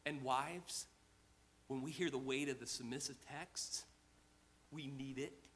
And 0.06 0.24
wives, 0.24 0.88
when 1.67 1.82
we 1.82 1.91
hear 1.91 2.10
the 2.10 2.17
weight 2.17 2.50
of 2.50 2.60
the 2.60 2.65
submissive 2.65 3.17
texts, 3.30 3.84
we 4.72 4.88
need 4.88 5.17
it. 5.17 5.47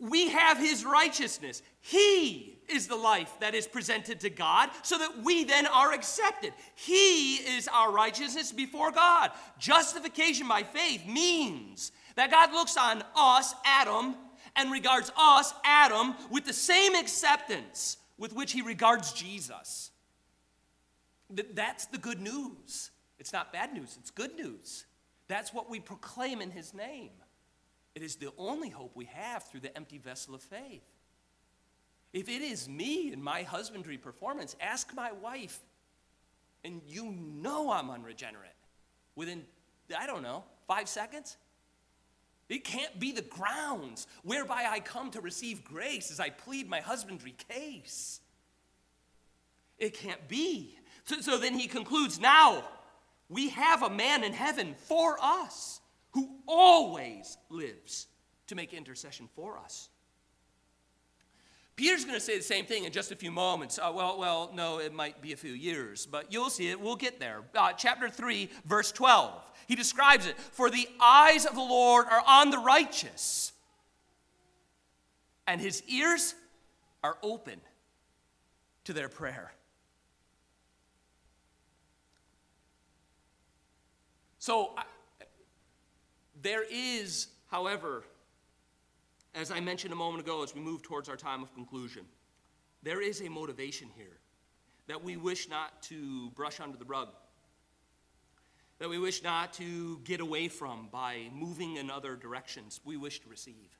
We 0.00 0.28
have 0.30 0.58
his 0.58 0.84
righteousness. 0.84 1.62
He 1.80 2.58
is 2.68 2.88
the 2.88 2.96
life 2.96 3.32
that 3.40 3.54
is 3.54 3.66
presented 3.66 4.20
to 4.20 4.30
God 4.30 4.70
so 4.82 4.98
that 4.98 5.22
we 5.22 5.44
then 5.44 5.66
are 5.66 5.92
accepted. 5.92 6.52
He 6.74 7.36
is 7.36 7.68
our 7.68 7.92
righteousness 7.92 8.50
before 8.52 8.90
God. 8.90 9.30
Justification 9.58 10.48
by 10.48 10.64
faith 10.64 11.06
means 11.06 11.92
that 12.16 12.30
God 12.30 12.52
looks 12.52 12.76
on 12.76 13.04
us, 13.14 13.54
Adam, 13.64 14.16
and 14.56 14.72
regards 14.72 15.12
us, 15.16 15.54
Adam, 15.64 16.14
with 16.30 16.44
the 16.44 16.52
same 16.52 16.94
acceptance 16.94 17.98
with 18.18 18.32
which 18.32 18.52
he 18.52 18.62
regards 18.62 19.12
Jesus. 19.12 19.90
That's 21.30 21.86
the 21.86 21.98
good 21.98 22.20
news. 22.20 22.90
It's 23.18 23.32
not 23.32 23.52
bad 23.52 23.72
news, 23.72 23.96
it's 24.00 24.10
good 24.10 24.34
news. 24.36 24.86
That's 25.28 25.52
what 25.52 25.68
we 25.68 25.80
proclaim 25.80 26.40
in 26.40 26.50
his 26.50 26.72
name. 26.72 27.10
It 27.96 28.02
is 28.02 28.16
the 28.16 28.28
only 28.36 28.68
hope 28.68 28.94
we 28.94 29.06
have 29.06 29.44
through 29.44 29.60
the 29.60 29.74
empty 29.74 29.96
vessel 29.96 30.34
of 30.34 30.42
faith. 30.42 30.84
If 32.12 32.28
it 32.28 32.42
is 32.42 32.68
me 32.68 33.10
and 33.10 33.24
my 33.24 33.42
husbandry 33.42 33.96
performance, 33.96 34.54
ask 34.60 34.94
my 34.94 35.12
wife, 35.12 35.58
and 36.62 36.82
you 36.86 37.10
know 37.10 37.70
I'm 37.72 37.88
unregenerate. 37.88 38.54
Within, 39.14 39.44
I 39.98 40.06
don't 40.06 40.22
know, 40.22 40.44
five 40.68 40.90
seconds? 40.90 41.38
It 42.50 42.64
can't 42.64 43.00
be 43.00 43.12
the 43.12 43.22
grounds 43.22 44.06
whereby 44.22 44.66
I 44.68 44.80
come 44.80 45.10
to 45.12 45.22
receive 45.22 45.64
grace 45.64 46.10
as 46.10 46.20
I 46.20 46.28
plead 46.28 46.68
my 46.68 46.80
husbandry 46.80 47.34
case. 47.48 48.20
It 49.78 49.94
can't 49.94 50.28
be. 50.28 50.76
So, 51.04 51.22
so 51.22 51.38
then 51.38 51.54
he 51.54 51.66
concludes 51.66 52.20
now 52.20 52.62
we 53.30 53.48
have 53.48 53.82
a 53.82 53.90
man 53.90 54.22
in 54.22 54.34
heaven 54.34 54.74
for 54.76 55.16
us 55.18 55.80
who 56.16 56.30
always 56.48 57.36
lives 57.50 58.06
to 58.46 58.54
make 58.54 58.72
intercession 58.72 59.28
for 59.36 59.58
us. 59.58 59.90
Peter's 61.76 62.06
going 62.06 62.16
to 62.16 62.24
say 62.24 62.38
the 62.38 62.42
same 62.42 62.64
thing 62.64 62.84
in 62.84 62.90
just 62.90 63.12
a 63.12 63.16
few 63.16 63.30
moments. 63.30 63.78
Uh, 63.78 63.92
well, 63.94 64.18
well, 64.18 64.50
no, 64.54 64.78
it 64.78 64.94
might 64.94 65.20
be 65.20 65.34
a 65.34 65.36
few 65.36 65.52
years, 65.52 66.06
but 66.06 66.32
you'll 66.32 66.48
see 66.48 66.70
it. 66.70 66.80
We'll 66.80 66.96
get 66.96 67.20
there. 67.20 67.42
Uh, 67.54 67.74
chapter 67.74 68.08
3, 68.08 68.48
verse 68.64 68.92
12. 68.92 69.30
He 69.66 69.74
describes 69.74 70.24
it 70.24 70.38
For 70.38 70.70
the 70.70 70.88
eyes 70.98 71.44
of 71.44 71.54
the 71.54 71.60
Lord 71.60 72.06
are 72.06 72.22
on 72.26 72.48
the 72.48 72.60
righteous, 72.60 73.52
and 75.46 75.60
his 75.60 75.82
ears 75.86 76.34
are 77.04 77.18
open 77.22 77.60
to 78.84 78.94
their 78.94 79.10
prayer. 79.10 79.52
So, 84.38 84.70
there 86.42 86.64
is, 86.70 87.28
however, 87.50 88.04
as 89.34 89.50
I 89.50 89.60
mentioned 89.60 89.92
a 89.92 89.96
moment 89.96 90.22
ago, 90.22 90.42
as 90.42 90.54
we 90.54 90.60
move 90.60 90.82
towards 90.82 91.08
our 91.08 91.16
time 91.16 91.42
of 91.42 91.52
conclusion, 91.54 92.04
there 92.82 93.00
is 93.00 93.20
a 93.20 93.28
motivation 93.28 93.88
here 93.96 94.18
that 94.86 95.02
we 95.02 95.16
wish 95.16 95.48
not 95.48 95.82
to 95.82 96.30
brush 96.30 96.60
under 96.60 96.78
the 96.78 96.84
rug, 96.84 97.08
that 98.78 98.88
we 98.88 98.98
wish 98.98 99.22
not 99.22 99.52
to 99.54 99.98
get 100.04 100.20
away 100.20 100.48
from 100.48 100.88
by 100.92 101.28
moving 101.34 101.76
in 101.76 101.90
other 101.90 102.16
directions 102.16 102.80
we 102.84 102.96
wish 102.96 103.20
to 103.20 103.28
receive. 103.28 103.76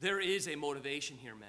There 0.00 0.20
is 0.20 0.48
a 0.48 0.54
motivation 0.54 1.16
here, 1.16 1.34
men. 1.34 1.48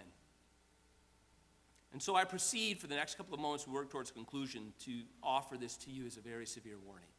And 1.91 2.01
so 2.01 2.15
I 2.15 2.23
proceed 2.23 2.79
for 2.79 2.88
the 2.88 2.95
next 2.95 3.15
couple 3.15 3.33
of 3.33 3.39
moments 3.39 3.67
we 3.67 3.73
work 3.73 3.89
towards 3.89 4.12
conclusion 4.12 4.73
to 4.85 5.01
offer 5.23 5.57
this 5.57 5.75
to 5.77 5.91
you 5.91 6.05
as 6.05 6.17
a 6.17 6.21
very 6.21 6.45
severe 6.45 6.77
warning. 6.85 7.09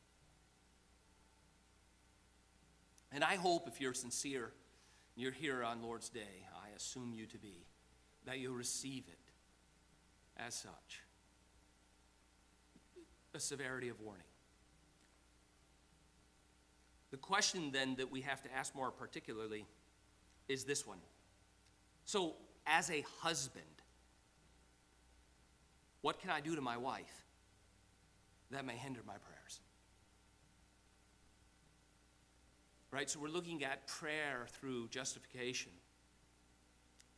And 3.12 3.24
I 3.24 3.36
hope 3.36 3.66
if 3.66 3.80
you're 3.80 3.94
sincere, 3.94 4.52
you're 5.16 5.32
here 5.32 5.64
on 5.64 5.82
Lord's 5.82 6.08
Day, 6.08 6.46
I 6.54 6.74
assume 6.76 7.12
you 7.14 7.26
to 7.26 7.38
be, 7.38 7.66
that 8.24 8.38
you'll 8.38 8.54
receive 8.54 9.04
it 9.08 9.18
as 10.36 10.54
such 10.54 11.02
a 13.34 13.40
severity 13.40 13.88
of 13.88 14.00
warning. 14.00 14.24
The 17.10 17.16
question 17.16 17.70
then 17.72 17.96
that 17.96 18.10
we 18.10 18.20
have 18.22 18.42
to 18.42 18.52
ask 18.54 18.74
more 18.74 18.90
particularly 18.90 19.66
is 20.48 20.64
this 20.64 20.86
one. 20.86 20.98
So, 22.04 22.34
as 22.66 22.90
a 22.90 23.04
husband, 23.20 23.64
what 26.02 26.20
can 26.20 26.30
I 26.30 26.40
do 26.40 26.54
to 26.54 26.60
my 26.60 26.76
wife 26.76 27.24
that 28.50 28.64
may 28.64 28.76
hinder 28.76 29.00
my 29.06 29.14
prayers? 29.14 29.39
Right? 32.90 33.09
So 33.09 33.20
we're 33.20 33.29
looking 33.29 33.62
at 33.64 33.87
prayer 33.87 34.46
through 34.48 34.88
justification. 34.88 35.72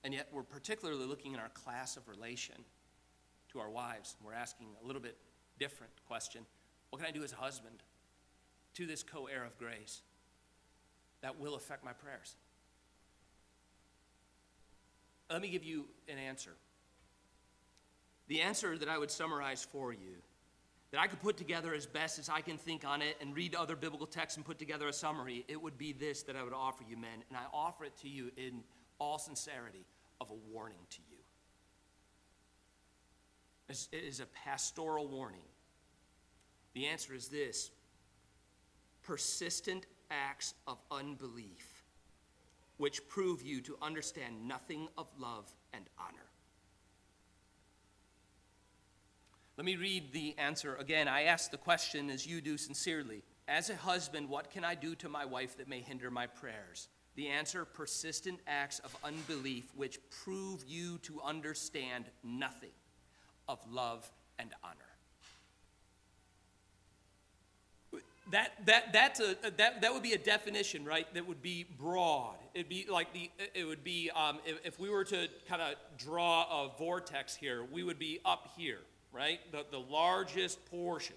And 0.04 0.12
yet, 0.12 0.28
we're 0.32 0.42
particularly 0.42 1.06
looking 1.06 1.32
in 1.32 1.38
our 1.38 1.48
class 1.50 1.96
of 1.96 2.08
relation 2.08 2.56
to 3.52 3.60
our 3.60 3.70
wives. 3.70 4.16
We're 4.22 4.34
asking 4.34 4.66
a 4.82 4.86
little 4.86 5.00
bit 5.00 5.16
different 5.58 5.92
question 6.06 6.44
What 6.90 6.98
can 6.98 7.08
I 7.08 7.12
do 7.12 7.22
as 7.22 7.32
a 7.32 7.36
husband 7.36 7.82
to 8.74 8.86
this 8.86 9.02
co 9.02 9.26
heir 9.26 9.44
of 9.44 9.56
grace 9.58 10.02
that 11.22 11.38
will 11.38 11.54
affect 11.54 11.84
my 11.84 11.92
prayers? 11.92 12.34
Let 15.30 15.40
me 15.40 15.48
give 15.48 15.64
you 15.64 15.86
an 16.08 16.18
answer. 16.18 16.52
The 18.28 18.40
answer 18.40 18.76
that 18.76 18.88
I 18.88 18.98
would 18.98 19.10
summarize 19.10 19.64
for 19.64 19.92
you, 19.92 20.16
that 20.92 21.00
I 21.00 21.06
could 21.06 21.20
put 21.20 21.38
together 21.38 21.74
as 21.74 21.86
best 21.86 22.18
as 22.18 22.28
I 22.28 22.42
can 22.42 22.58
think 22.58 22.84
on 22.84 23.00
it 23.00 23.16
and 23.20 23.34
read 23.34 23.54
other 23.54 23.74
biblical 23.74 24.06
texts 24.06 24.36
and 24.36 24.44
put 24.44 24.58
together 24.58 24.88
a 24.88 24.92
summary, 24.92 25.44
it 25.48 25.60
would 25.60 25.78
be 25.78 25.92
this 25.92 26.22
that 26.24 26.36
I 26.36 26.42
would 26.42 26.52
offer 26.52 26.84
you, 26.88 26.98
men. 26.98 27.24
And 27.30 27.36
I 27.36 27.44
offer 27.52 27.86
it 27.86 27.96
to 28.02 28.08
you 28.08 28.30
in 28.36 28.62
all 28.98 29.18
sincerity 29.18 29.86
of 30.20 30.30
a 30.30 30.34
warning 30.52 30.86
to 30.90 30.98
you. 31.10 31.16
It 33.90 34.04
is 34.04 34.20
a 34.20 34.26
pastoral 34.26 35.08
warning. 35.08 35.48
The 36.74 36.86
answer 36.86 37.14
is 37.14 37.28
this 37.28 37.70
persistent 39.02 39.86
acts 40.10 40.52
of 40.66 40.78
unbelief, 40.90 41.84
which 42.76 43.08
prove 43.08 43.42
you 43.42 43.62
to 43.62 43.78
understand 43.80 44.46
nothing 44.46 44.88
of 44.98 45.06
love 45.18 45.50
and 45.72 45.84
honor. 45.98 46.31
Let 49.56 49.66
me 49.66 49.76
read 49.76 50.12
the 50.12 50.34
answer 50.38 50.76
again. 50.76 51.08
I 51.08 51.24
ask 51.24 51.50
the 51.50 51.58
question 51.58 52.10
as 52.10 52.26
you 52.26 52.40
do 52.40 52.56
sincerely. 52.56 53.22
As 53.46 53.68
a 53.68 53.76
husband, 53.76 54.28
what 54.28 54.50
can 54.50 54.64
I 54.64 54.74
do 54.74 54.94
to 54.96 55.08
my 55.08 55.24
wife 55.24 55.58
that 55.58 55.68
may 55.68 55.80
hinder 55.80 56.10
my 56.10 56.26
prayers? 56.26 56.88
The 57.16 57.28
answer 57.28 57.64
persistent 57.66 58.40
acts 58.46 58.78
of 58.78 58.96
unbelief 59.04 59.64
which 59.76 59.98
prove 60.24 60.64
you 60.66 60.98
to 60.98 61.20
understand 61.22 62.06
nothing 62.24 62.70
of 63.48 63.58
love 63.70 64.10
and 64.38 64.50
honor. 64.64 64.76
That, 68.30 68.52
that, 68.66 68.92
that's 68.92 69.20
a, 69.20 69.36
that, 69.58 69.82
that 69.82 69.92
would 69.92 70.02
be 70.02 70.12
a 70.12 70.18
definition, 70.18 70.84
right? 70.86 71.12
That 71.12 71.26
would 71.26 71.42
be 71.42 71.66
broad. 71.78 72.36
It'd 72.54 72.68
be 72.68 72.86
like 72.88 73.12
the, 73.12 73.30
it 73.54 73.64
would 73.64 73.84
be, 73.84 74.10
um, 74.14 74.38
if, 74.46 74.58
if 74.64 74.80
we 74.80 74.88
were 74.88 75.04
to 75.04 75.28
kind 75.48 75.60
of 75.60 75.74
draw 75.98 76.44
a 76.44 76.70
vortex 76.78 77.34
here, 77.34 77.66
we 77.70 77.82
would 77.82 77.98
be 77.98 78.20
up 78.24 78.48
here, 78.56 78.78
right? 79.12 79.40
The, 79.52 79.64
the 79.70 79.78
largest 79.78 80.64
portion. 80.66 81.16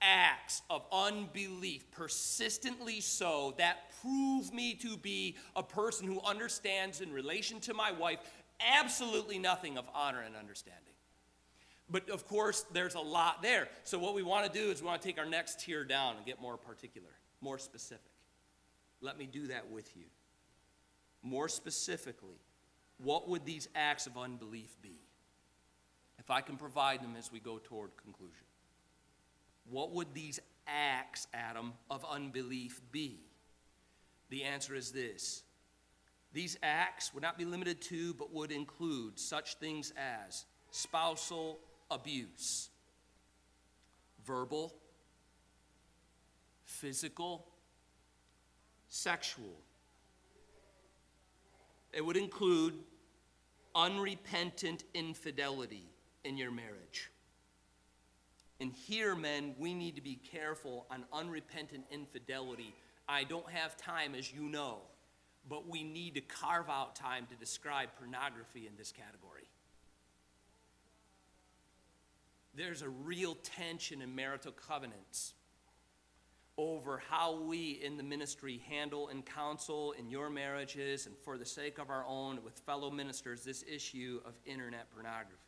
Acts 0.00 0.62
of 0.68 0.84
unbelief, 0.90 1.88
persistently 1.92 3.00
so, 3.00 3.54
that 3.58 3.92
prove 4.02 4.52
me 4.52 4.74
to 4.74 4.96
be 4.96 5.36
a 5.54 5.62
person 5.62 6.08
who 6.08 6.20
understands 6.22 7.00
in 7.00 7.12
relation 7.12 7.60
to 7.60 7.74
my 7.74 7.92
wife 7.92 8.18
absolutely 8.60 9.38
nothing 9.38 9.78
of 9.78 9.84
honor 9.94 10.20
and 10.20 10.34
understanding. 10.34 10.82
But 11.88 12.08
of 12.10 12.26
course, 12.26 12.64
there's 12.72 12.94
a 12.94 13.00
lot 13.00 13.42
there. 13.42 13.68
So, 13.84 13.98
what 13.98 14.14
we 14.14 14.22
want 14.22 14.50
to 14.50 14.58
do 14.58 14.70
is 14.70 14.80
we 14.80 14.88
want 14.88 15.02
to 15.02 15.06
take 15.06 15.18
our 15.18 15.26
next 15.26 15.60
tier 15.60 15.84
down 15.84 16.16
and 16.16 16.24
get 16.24 16.40
more 16.40 16.56
particular, 16.56 17.10
more 17.40 17.58
specific. 17.58 18.10
Let 19.00 19.18
me 19.18 19.26
do 19.26 19.48
that 19.48 19.70
with 19.70 19.94
you. 19.96 20.04
More 21.22 21.48
specifically, 21.48 22.40
what 22.98 23.28
would 23.28 23.44
these 23.44 23.68
acts 23.74 24.06
of 24.06 24.16
unbelief 24.16 24.76
be? 24.80 24.98
I 26.32 26.40
can 26.40 26.56
provide 26.56 27.02
them 27.02 27.14
as 27.16 27.30
we 27.30 27.40
go 27.40 27.60
toward 27.62 27.90
conclusion. 27.96 28.46
What 29.68 29.92
would 29.92 30.14
these 30.14 30.40
acts, 30.66 31.26
Adam, 31.32 31.74
of 31.90 32.04
unbelief 32.10 32.80
be? 32.90 33.20
The 34.30 34.44
answer 34.44 34.74
is 34.74 34.92
this 34.92 35.42
these 36.32 36.56
acts 36.62 37.12
would 37.12 37.22
not 37.22 37.36
be 37.36 37.44
limited 37.44 37.80
to, 37.82 38.14
but 38.14 38.32
would 38.32 38.50
include 38.50 39.18
such 39.18 39.56
things 39.56 39.92
as 39.96 40.46
spousal 40.70 41.60
abuse 41.90 42.70
verbal, 44.24 44.72
physical, 46.64 47.46
sexual. 48.88 49.60
It 51.92 52.04
would 52.04 52.16
include 52.16 52.74
unrepentant 53.74 54.84
infidelity 54.94 55.91
in 56.24 56.36
your 56.36 56.50
marriage. 56.50 57.10
And 58.60 58.72
here, 58.72 59.14
men, 59.14 59.54
we 59.58 59.74
need 59.74 59.96
to 59.96 60.02
be 60.02 60.16
careful 60.30 60.86
on 60.90 61.04
unrepentant 61.12 61.84
infidelity. 61.90 62.74
I 63.08 63.24
don't 63.24 63.50
have 63.50 63.76
time, 63.76 64.14
as 64.14 64.32
you 64.32 64.42
know, 64.42 64.78
but 65.48 65.68
we 65.68 65.82
need 65.82 66.14
to 66.14 66.20
carve 66.20 66.68
out 66.68 66.94
time 66.94 67.26
to 67.30 67.34
describe 67.34 67.88
pornography 67.98 68.68
in 68.68 68.76
this 68.76 68.92
category 68.92 69.42
there's 72.54 72.82
a 72.82 72.88
real 72.88 73.36
tension 73.42 74.02
in 74.02 74.14
marital 74.14 74.52
covenants 74.52 75.34
over 76.58 77.02
how 77.08 77.40
we 77.40 77.80
in 77.82 77.96
the 77.96 78.02
ministry 78.02 78.62
handle 78.68 79.08
and 79.08 79.24
counsel 79.24 79.92
in 79.92 80.10
your 80.10 80.28
marriages 80.28 81.06
and 81.06 81.16
for 81.16 81.38
the 81.38 81.46
sake 81.46 81.78
of 81.78 81.88
our 81.88 82.04
own 82.06 82.38
with 82.44 82.58
fellow 82.60 82.90
ministers 82.90 83.42
this 83.42 83.64
issue 83.66 84.20
of 84.26 84.34
internet 84.44 84.92
pornography. 84.92 85.41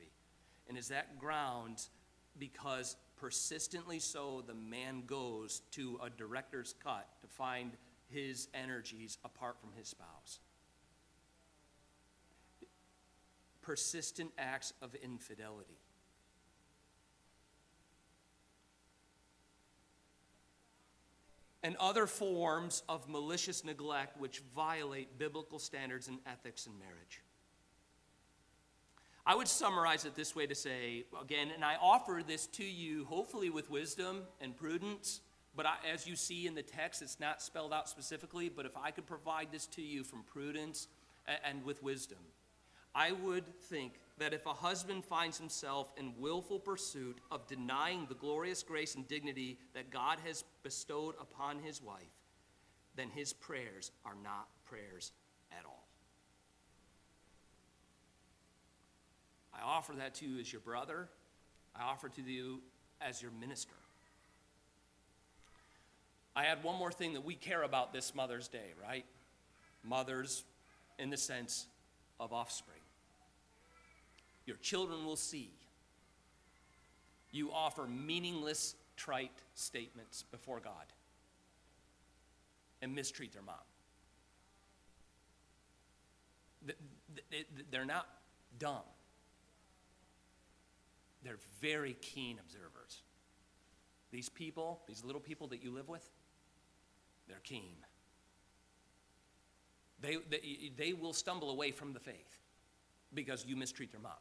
And 0.68 0.79
is 0.79 0.88
that 0.88 1.18
grounds 1.18 1.90
because 2.38 2.96
persistently 3.16 3.98
so 3.98 4.42
the 4.46 4.55
man 4.55 5.05
goes 5.07 5.62
to 5.72 5.98
a 6.03 6.11
director's 6.11 6.74
cut 6.83 7.07
to 7.22 7.29
find 7.29 7.72
his 8.09 8.48
energies 8.55 9.18
apart 9.24 9.61
from 9.61 9.70
his 9.77 9.88
spouse? 9.88 10.40
Persistent 13.62 14.31
acts 14.38 14.72
of 14.83 14.94
infidelity. 14.96 15.79
and 21.64 21.77
other 21.81 22.07
forms 22.07 22.83
of 22.90 23.09
malicious 23.09 23.64
neglect 23.64 24.20
which 24.20 24.42
violate 24.55 25.18
biblical 25.18 25.59
standards 25.59 26.09
and 26.09 26.18
ethics 26.27 26.66
in 26.66 26.79
marriage. 26.79 27.22
I 29.26 29.34
would 29.34 29.48
summarize 29.48 30.04
it 30.04 30.14
this 30.14 30.37
way 30.37 30.46
to 30.46 30.54
say, 30.54 31.04
again, 31.20 31.48
and 31.54 31.64
I 31.64 31.76
offer 31.80 32.22
this 32.26 32.46
to 32.48 32.64
you 32.64 33.06
hopefully 33.06 33.48
with 33.48 33.70
wisdom 33.70 34.22
and 34.40 34.54
prudence, 34.54 35.20
but 35.56 35.64
I, 35.64 35.76
as 35.90 36.06
you 36.06 36.14
see 36.14 36.46
in 36.46 36.54
the 36.54 36.62
text, 36.62 37.00
it's 37.00 37.18
not 37.18 37.40
spelled 37.40 37.72
out 37.72 37.88
specifically, 37.88 38.50
but 38.50 38.66
if 38.66 38.76
I 38.76 38.90
could 38.90 39.06
provide 39.06 39.48
this 39.50 39.66
to 39.68 39.82
you 39.82 40.04
from 40.04 40.24
prudence 40.24 40.88
and, 41.26 41.38
and 41.44 41.64
with 41.64 41.82
wisdom, 41.82 42.18
I 42.94 43.12
would 43.12 43.46
think 43.62 43.94
that 44.18 44.34
if 44.34 44.44
a 44.44 44.52
husband 44.52 45.04
finds 45.04 45.38
himself 45.38 45.90
in 45.96 46.12
willful 46.18 46.58
pursuit 46.58 47.18
of 47.30 47.46
denying 47.46 48.06
the 48.08 48.14
glorious 48.14 48.62
grace 48.62 48.94
and 48.94 49.08
dignity 49.08 49.58
that 49.74 49.90
God 49.90 50.18
has 50.26 50.44
bestowed 50.62 51.14
upon 51.18 51.60
his 51.60 51.82
wife, 51.82 52.02
then 52.94 53.08
his 53.08 53.32
prayers 53.32 53.90
are 54.04 54.16
not 54.22 54.48
prayers 54.64 55.12
at 55.50 55.64
all. 55.64 55.88
I 59.55 59.62
offer 59.64 59.93
that 59.95 60.14
to 60.17 60.27
you 60.27 60.40
as 60.40 60.53
your 60.53 60.61
brother. 60.61 61.09
I 61.77 61.85
offer 61.85 62.09
to 62.09 62.23
you 62.23 62.61
as 63.01 63.23
your 63.23 63.31
minister. 63.40 63.75
I 66.37 66.47
add 66.47 66.64
one 66.64 66.77
more 66.77 66.90
thing 66.90 67.14
that 67.14 67.25
we 67.25 67.35
care 67.35 67.62
about 67.62 67.93
this 67.93 68.14
Mother's 68.14 68.49
Day, 68.49 68.73
right? 68.83 69.05
Mothers, 69.85 70.45
in 70.99 71.11
the 71.11 71.17
sense 71.17 71.67
of 72.19 72.33
offspring 72.33 72.81
your 74.47 74.57
children 74.57 75.05
will 75.05 75.17
see 75.17 75.51
you 77.33 77.50
offer 77.50 77.87
meaningless, 77.87 78.77
trite 78.96 79.33
statements 79.55 80.25
before 80.31 80.61
God 80.61 80.73
and 82.81 82.94
mistreat 82.94 83.33
their 83.33 83.42
mom. 83.42 83.57
They're 87.73 87.85
not 87.85 88.07
dumb, 88.59 88.85
they're 91.25 91.38
very 91.60 91.94
keen 92.00 92.38
observers. 92.38 93.02
These 94.10 94.29
people, 94.29 94.83
these 94.87 95.02
little 95.02 95.20
people 95.20 95.48
that 95.48 95.62
you 95.62 95.72
live 95.72 95.88
with, 95.88 96.08
they're 97.27 97.40
keen. 97.42 97.75
They, 100.00 100.18
they, 100.31 100.70
they 100.77 100.92
will 100.92 101.12
stumble 101.12 101.50
away 101.50 101.70
from 101.70 101.92
the 101.94 102.00
faith 102.00 102.38
because 103.12 103.44
you 103.46 103.56
mistreat 103.56 103.90
their 103.90 104.00
mom. 104.00 104.12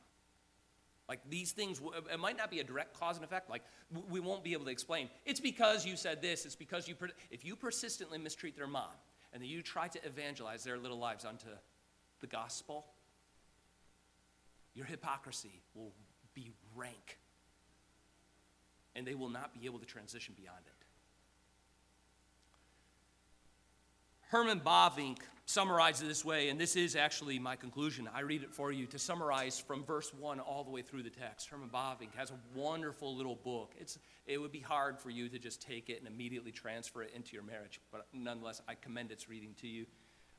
Like 1.10 1.20
these 1.30 1.52
things, 1.52 1.82
it 2.12 2.20
might 2.20 2.38
not 2.38 2.50
be 2.50 2.62
a 2.62 2.64
direct 2.64 2.98
cause 2.98 3.18
and 3.18 3.26
effect. 3.26 3.50
Like 3.50 3.64
we 4.10 4.22
won't 4.22 4.44
be 4.44 4.54
able 4.54 4.66
to 4.66 4.72
explain. 4.72 5.10
It's 5.26 5.42
because 5.42 5.86
you 5.86 5.98
said 5.98 6.22
this. 6.22 6.46
It's 6.46 6.56
because 6.56 6.88
you, 6.88 6.96
if 7.30 7.44
you 7.44 7.58
persistently 7.58 8.18
mistreat 8.18 8.56
their 8.56 8.68
mom 8.68 8.92
and 9.34 9.44
then 9.44 9.50
you 9.50 9.62
try 9.62 9.90
to 9.90 10.06
evangelize 10.06 10.64
their 10.64 10.78
little 10.78 10.98
lives 10.98 11.26
onto 11.26 11.48
the 12.22 12.28
gospel, 12.28 12.86
your 14.74 14.86
hypocrisy 14.86 15.62
will 15.76 15.92
rank. 16.76 17.20
And 18.96 19.08
they 19.08 19.16
will 19.16 19.30
not 19.30 19.54
be 19.60 19.66
able 19.66 19.80
to 19.80 19.86
transition 19.86 20.36
beyond 20.38 20.60
it. 20.66 20.84
Herman 24.34 24.62
Bavinck 24.62 25.20
summarizes 25.46 26.08
this 26.08 26.26
way, 26.26 26.50
and 26.50 26.60
this 26.60 26.76
is 26.76 26.96
actually 26.96 27.38
my 27.38 27.56
conclusion. 27.56 28.10
I 28.12 28.22
read 28.22 28.42
it 28.42 28.52
for 28.52 28.72
you 28.72 28.88
to 28.88 28.98
summarize 28.98 29.60
from 29.60 29.84
verse 29.84 30.12
1 30.12 30.40
all 30.40 30.64
the 30.64 30.72
way 30.72 30.82
through 30.82 31.04
the 31.04 31.12
text. 31.12 31.50
Herman 31.50 31.70
Bavinck 31.70 32.16
has 32.16 32.32
a 32.32 32.40
wonderful 32.56 33.16
little 33.16 33.36
book. 33.36 33.74
It's, 33.80 34.00
it 34.26 34.40
would 34.40 34.52
be 34.52 34.60
hard 34.60 34.98
for 34.98 35.12
you 35.12 35.30
to 35.30 35.38
just 35.38 35.62
take 35.62 35.90
it 35.90 36.00
and 36.00 36.08
immediately 36.08 36.52
transfer 36.52 37.04
it 37.04 37.12
into 37.16 37.34
your 37.34 37.44
marriage, 37.44 37.80
but 37.92 38.08
nonetheless, 38.12 38.60
I 38.68 38.74
commend 38.74 39.12
its 39.12 39.30
reading 39.30 39.54
to 39.62 39.68
you. 39.68 39.86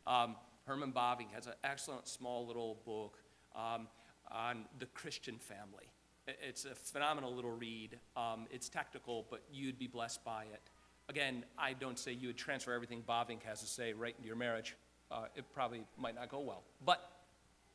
Um, 0.08 0.34
Herman 0.66 0.92
Bavinck 0.92 1.32
has 1.32 1.46
an 1.46 1.54
excellent 1.62 2.08
small 2.08 2.48
little 2.48 2.80
book 2.84 3.18
um, 3.54 3.86
on 4.28 4.64
the 4.80 4.86
Christian 4.86 5.38
family. 5.38 5.93
It's 6.26 6.64
a 6.64 6.74
phenomenal 6.74 7.34
little 7.34 7.50
read. 7.50 7.98
Um, 8.16 8.46
it's 8.50 8.68
technical, 8.68 9.26
but 9.30 9.42
you'd 9.52 9.78
be 9.78 9.86
blessed 9.86 10.24
by 10.24 10.44
it. 10.44 10.70
Again, 11.08 11.44
I 11.58 11.74
don't 11.74 11.98
say 11.98 12.12
you 12.12 12.28
would 12.28 12.38
transfer 12.38 12.72
everything 12.72 13.02
Bavinck 13.06 13.42
has 13.42 13.60
to 13.60 13.66
say 13.66 13.92
right 13.92 14.14
into 14.16 14.26
your 14.26 14.36
marriage. 14.36 14.74
Uh, 15.10 15.26
it 15.34 15.44
probably 15.52 15.82
might 15.98 16.14
not 16.14 16.30
go 16.30 16.40
well, 16.40 16.62
but 16.84 17.12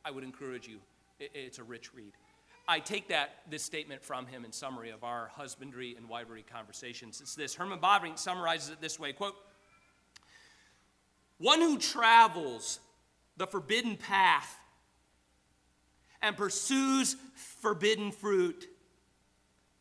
I 0.04 0.10
would 0.10 0.24
encourage 0.24 0.66
you. 0.66 0.80
I- 1.20 1.30
it's 1.32 1.58
a 1.58 1.64
rich 1.64 1.94
read. 1.94 2.12
I 2.66 2.80
take 2.80 3.08
that 3.08 3.42
this 3.48 3.62
statement 3.62 4.04
from 4.04 4.26
him 4.26 4.44
in 4.44 4.52
summary 4.52 4.90
of 4.90 5.04
our 5.04 5.28
husbandry 5.28 5.96
and 5.96 6.08
wifery 6.08 6.44
conversations. 6.46 7.20
It's 7.20 7.34
this. 7.34 7.54
Herman 7.54 7.78
Bavinck 7.78 8.18
summarizes 8.18 8.70
it 8.70 8.80
this 8.80 8.98
way: 8.98 9.12
"Quote: 9.12 9.36
One 11.38 11.60
who 11.60 11.78
travels 11.78 12.80
the 13.36 13.46
forbidden 13.46 13.96
path 13.96 14.58
and 16.22 16.36
pursues 16.36 17.16
forbidden 17.34 18.12
fruit 18.12 18.68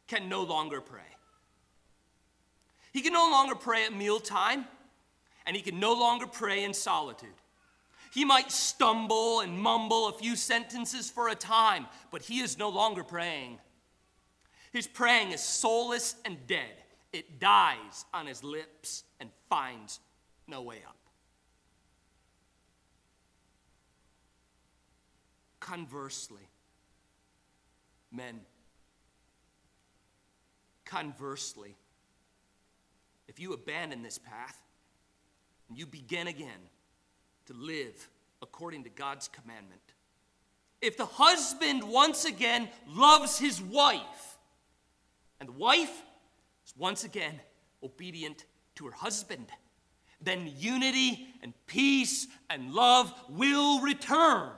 can 0.08 0.30
no 0.30 0.44
longer 0.44 0.82
pray. 0.82 1.02
He 2.92 3.02
can 3.02 3.14
no 3.14 3.30
longer 3.30 3.56
pray 3.56 3.86
at 3.86 3.94
mealtime, 3.94 4.66
and 5.46 5.56
he 5.56 5.62
can 5.62 5.80
no 5.80 5.94
longer 5.94 6.26
pray 6.26 6.64
in 6.64 6.74
solitude. 6.74 7.30
He 8.12 8.26
might 8.26 8.52
stumble 8.52 9.42
and 9.42 9.58
mumble 9.58 10.08
a 10.08 10.14
few 10.14 10.36
sentences 10.36 11.10
for 11.10 11.30
a 11.30 11.36
time, 11.36 11.86
but 12.12 12.24
he 12.24 12.40
is 12.40 12.58
no 12.58 12.70
longer 12.70 13.04
praying. 13.04 13.60
His 14.72 14.88
praying 14.88 15.32
is 15.32 15.42
soulless 15.42 16.16
and 16.26 16.38
dead. 16.48 16.74
It 17.14 17.40
dies 17.40 18.06
on 18.14 18.26
his 18.26 18.44
lips 18.44 19.04
and 19.20 19.30
finds 19.50 20.00
no 20.48 20.62
way 20.62 20.78
up. 20.88 20.99
Conversely, 25.70 26.50
men, 28.12 28.40
conversely, 30.84 31.76
if 33.28 33.40
you 33.40 33.54
abandon 33.54 34.02
this 34.02 34.18
path 34.18 34.58
and 35.68 35.78
you 35.78 35.86
begin 35.86 36.26
again 36.26 36.70
to 37.46 37.54
live 37.54 38.10
according 38.42 38.84
to 38.86 38.90
God's 38.90 39.28
commandment, 39.28 39.94
if 40.82 40.98
the 40.98 41.06
husband 41.06 41.84
once 41.84 42.26
again 42.26 42.68
loves 42.88 43.38
his 43.38 43.62
wife, 43.62 44.40
and 45.40 45.50
the 45.50 45.54
wife 45.54 46.02
is 46.66 46.74
once 46.76 47.04
again 47.04 47.40
obedient 47.84 48.46
to 48.74 48.88
her 48.88 48.94
husband, 48.94 49.46
then 50.20 50.52
unity 50.58 51.28
and 51.44 51.54
peace 51.68 52.26
and 52.50 52.74
love 52.74 53.14
will 53.30 53.82
return. 53.82 54.50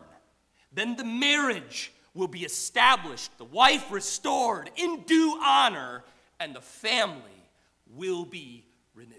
Then 0.71 0.95
the 0.95 1.03
marriage 1.03 1.91
will 2.13 2.27
be 2.27 2.43
established, 2.43 3.37
the 3.37 3.45
wife 3.45 3.91
restored 3.91 4.69
in 4.75 5.03
due 5.03 5.39
honor, 5.43 6.03
and 6.39 6.55
the 6.55 6.61
family 6.61 7.49
will 7.87 8.25
be 8.25 8.65
renewed. 8.93 9.17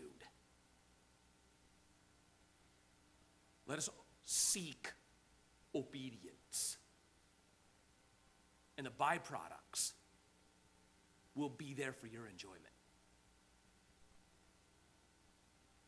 Let 3.66 3.78
us 3.78 3.88
seek 4.24 4.92
obedience. 5.74 6.76
And 8.76 8.86
the 8.86 8.90
byproducts 8.90 9.92
will 11.34 11.50
be 11.50 11.74
there 11.74 11.92
for 11.92 12.06
your 12.06 12.26
enjoyment. 12.26 12.60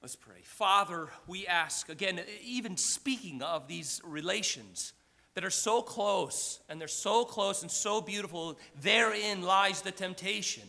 Let's 0.00 0.16
pray. 0.16 0.40
Father, 0.42 1.08
we 1.26 1.46
ask, 1.46 1.88
again, 1.88 2.20
even 2.42 2.76
speaking 2.76 3.42
of 3.42 3.68
these 3.68 4.02
relations 4.04 4.92
that 5.34 5.44
are 5.44 5.50
so 5.50 5.82
close, 5.82 6.60
and 6.68 6.80
they're 6.80 6.88
so 6.88 7.24
close 7.24 7.62
and 7.62 7.70
so 7.70 8.00
beautiful, 8.00 8.56
therein 8.80 9.42
lies 9.42 9.82
the 9.82 9.90
temptation 9.90 10.62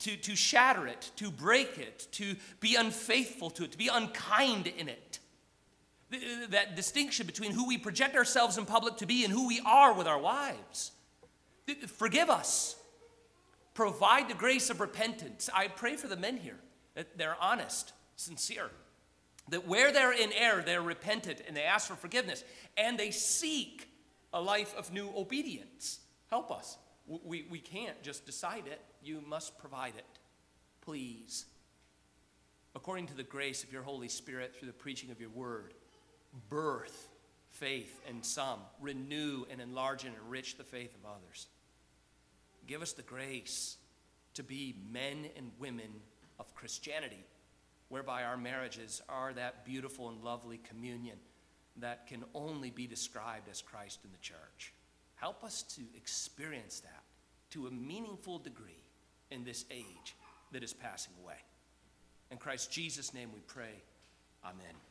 to, 0.00 0.16
to 0.16 0.36
shatter 0.36 0.86
it, 0.86 1.10
to 1.16 1.30
break 1.30 1.78
it, 1.78 2.06
to 2.12 2.36
be 2.60 2.76
unfaithful 2.76 3.50
to 3.50 3.64
it, 3.64 3.72
to 3.72 3.78
be 3.78 3.88
unkind 3.88 4.66
in 4.66 4.88
it. 4.88 5.18
That 6.50 6.76
distinction 6.76 7.26
between 7.26 7.52
who 7.52 7.66
we 7.66 7.78
project 7.78 8.16
ourselves 8.16 8.58
in 8.58 8.66
public 8.66 8.96
to 8.98 9.06
be 9.06 9.24
and 9.24 9.32
who 9.32 9.46
we 9.46 9.60
are 9.64 9.92
with 9.92 10.06
our 10.06 10.18
wives. 10.18 10.92
Forgive 11.86 12.30
us. 12.30 12.76
Provide 13.74 14.28
the 14.28 14.34
grace 14.34 14.70
of 14.70 14.80
repentance. 14.80 15.48
I 15.54 15.68
pray 15.68 15.96
for 15.96 16.08
the 16.08 16.16
men 16.16 16.36
here 16.36 16.58
that 16.94 17.16
they're 17.16 17.36
honest, 17.40 17.92
sincere, 18.16 18.70
that 19.50 19.66
where 19.66 19.92
they're 19.92 20.12
in 20.12 20.32
error, 20.32 20.62
they're 20.64 20.82
repentant 20.82 21.42
and 21.46 21.56
they 21.56 21.64
ask 21.64 21.88
for 21.88 21.96
forgiveness 21.96 22.44
and 22.76 22.98
they 22.98 23.10
seek 23.10 23.88
a 24.32 24.40
life 24.40 24.74
of 24.76 24.92
new 24.92 25.10
obedience. 25.16 26.00
Help 26.28 26.50
us. 26.50 26.78
We, 27.06 27.46
we 27.50 27.58
can't 27.58 28.00
just 28.02 28.24
decide 28.24 28.64
it, 28.66 28.80
you 29.02 29.22
must 29.26 29.58
provide 29.58 29.94
it. 29.96 30.18
Please. 30.80 31.46
According 32.76 33.08
to 33.08 33.16
the 33.16 33.24
grace 33.24 33.64
of 33.64 33.72
your 33.72 33.82
Holy 33.82 34.08
Spirit 34.08 34.54
through 34.54 34.68
the 34.68 34.72
preaching 34.72 35.10
of 35.10 35.20
your 35.20 35.30
word, 35.30 35.74
birth 36.48 37.08
faith 37.50 38.00
in 38.08 38.22
some, 38.22 38.60
renew 38.80 39.44
and 39.50 39.60
enlarge 39.60 40.04
and 40.04 40.14
enrich 40.24 40.56
the 40.56 40.64
faith 40.64 40.94
of 40.94 41.10
others. 41.10 41.48
Give 42.66 42.82
us 42.82 42.92
the 42.92 43.02
grace 43.02 43.76
to 44.34 44.44
be 44.44 44.76
men 44.92 45.26
and 45.36 45.50
women 45.58 45.90
of 46.38 46.54
Christianity, 46.54 47.24
whereby 47.90 48.22
our 48.22 48.38
marriages 48.38 49.02
are 49.08 49.34
that 49.34 49.66
beautiful 49.66 50.08
and 50.08 50.22
lovely 50.22 50.58
communion 50.58 51.18
that 51.76 52.06
can 52.06 52.24
only 52.34 52.70
be 52.70 52.86
described 52.86 53.48
as 53.50 53.60
Christ 53.60 54.00
in 54.04 54.10
the 54.12 54.18
church. 54.18 54.72
Help 55.16 55.44
us 55.44 55.62
to 55.74 55.82
experience 55.94 56.80
that 56.80 57.02
to 57.50 57.66
a 57.66 57.70
meaningful 57.70 58.38
degree 58.38 58.84
in 59.30 59.44
this 59.44 59.66
age 59.70 60.16
that 60.52 60.62
is 60.62 60.72
passing 60.72 61.12
away. 61.22 61.34
In 62.30 62.38
Christ 62.38 62.72
Jesus' 62.72 63.12
name 63.12 63.30
we 63.34 63.40
pray. 63.40 63.82
Amen. 64.44 64.89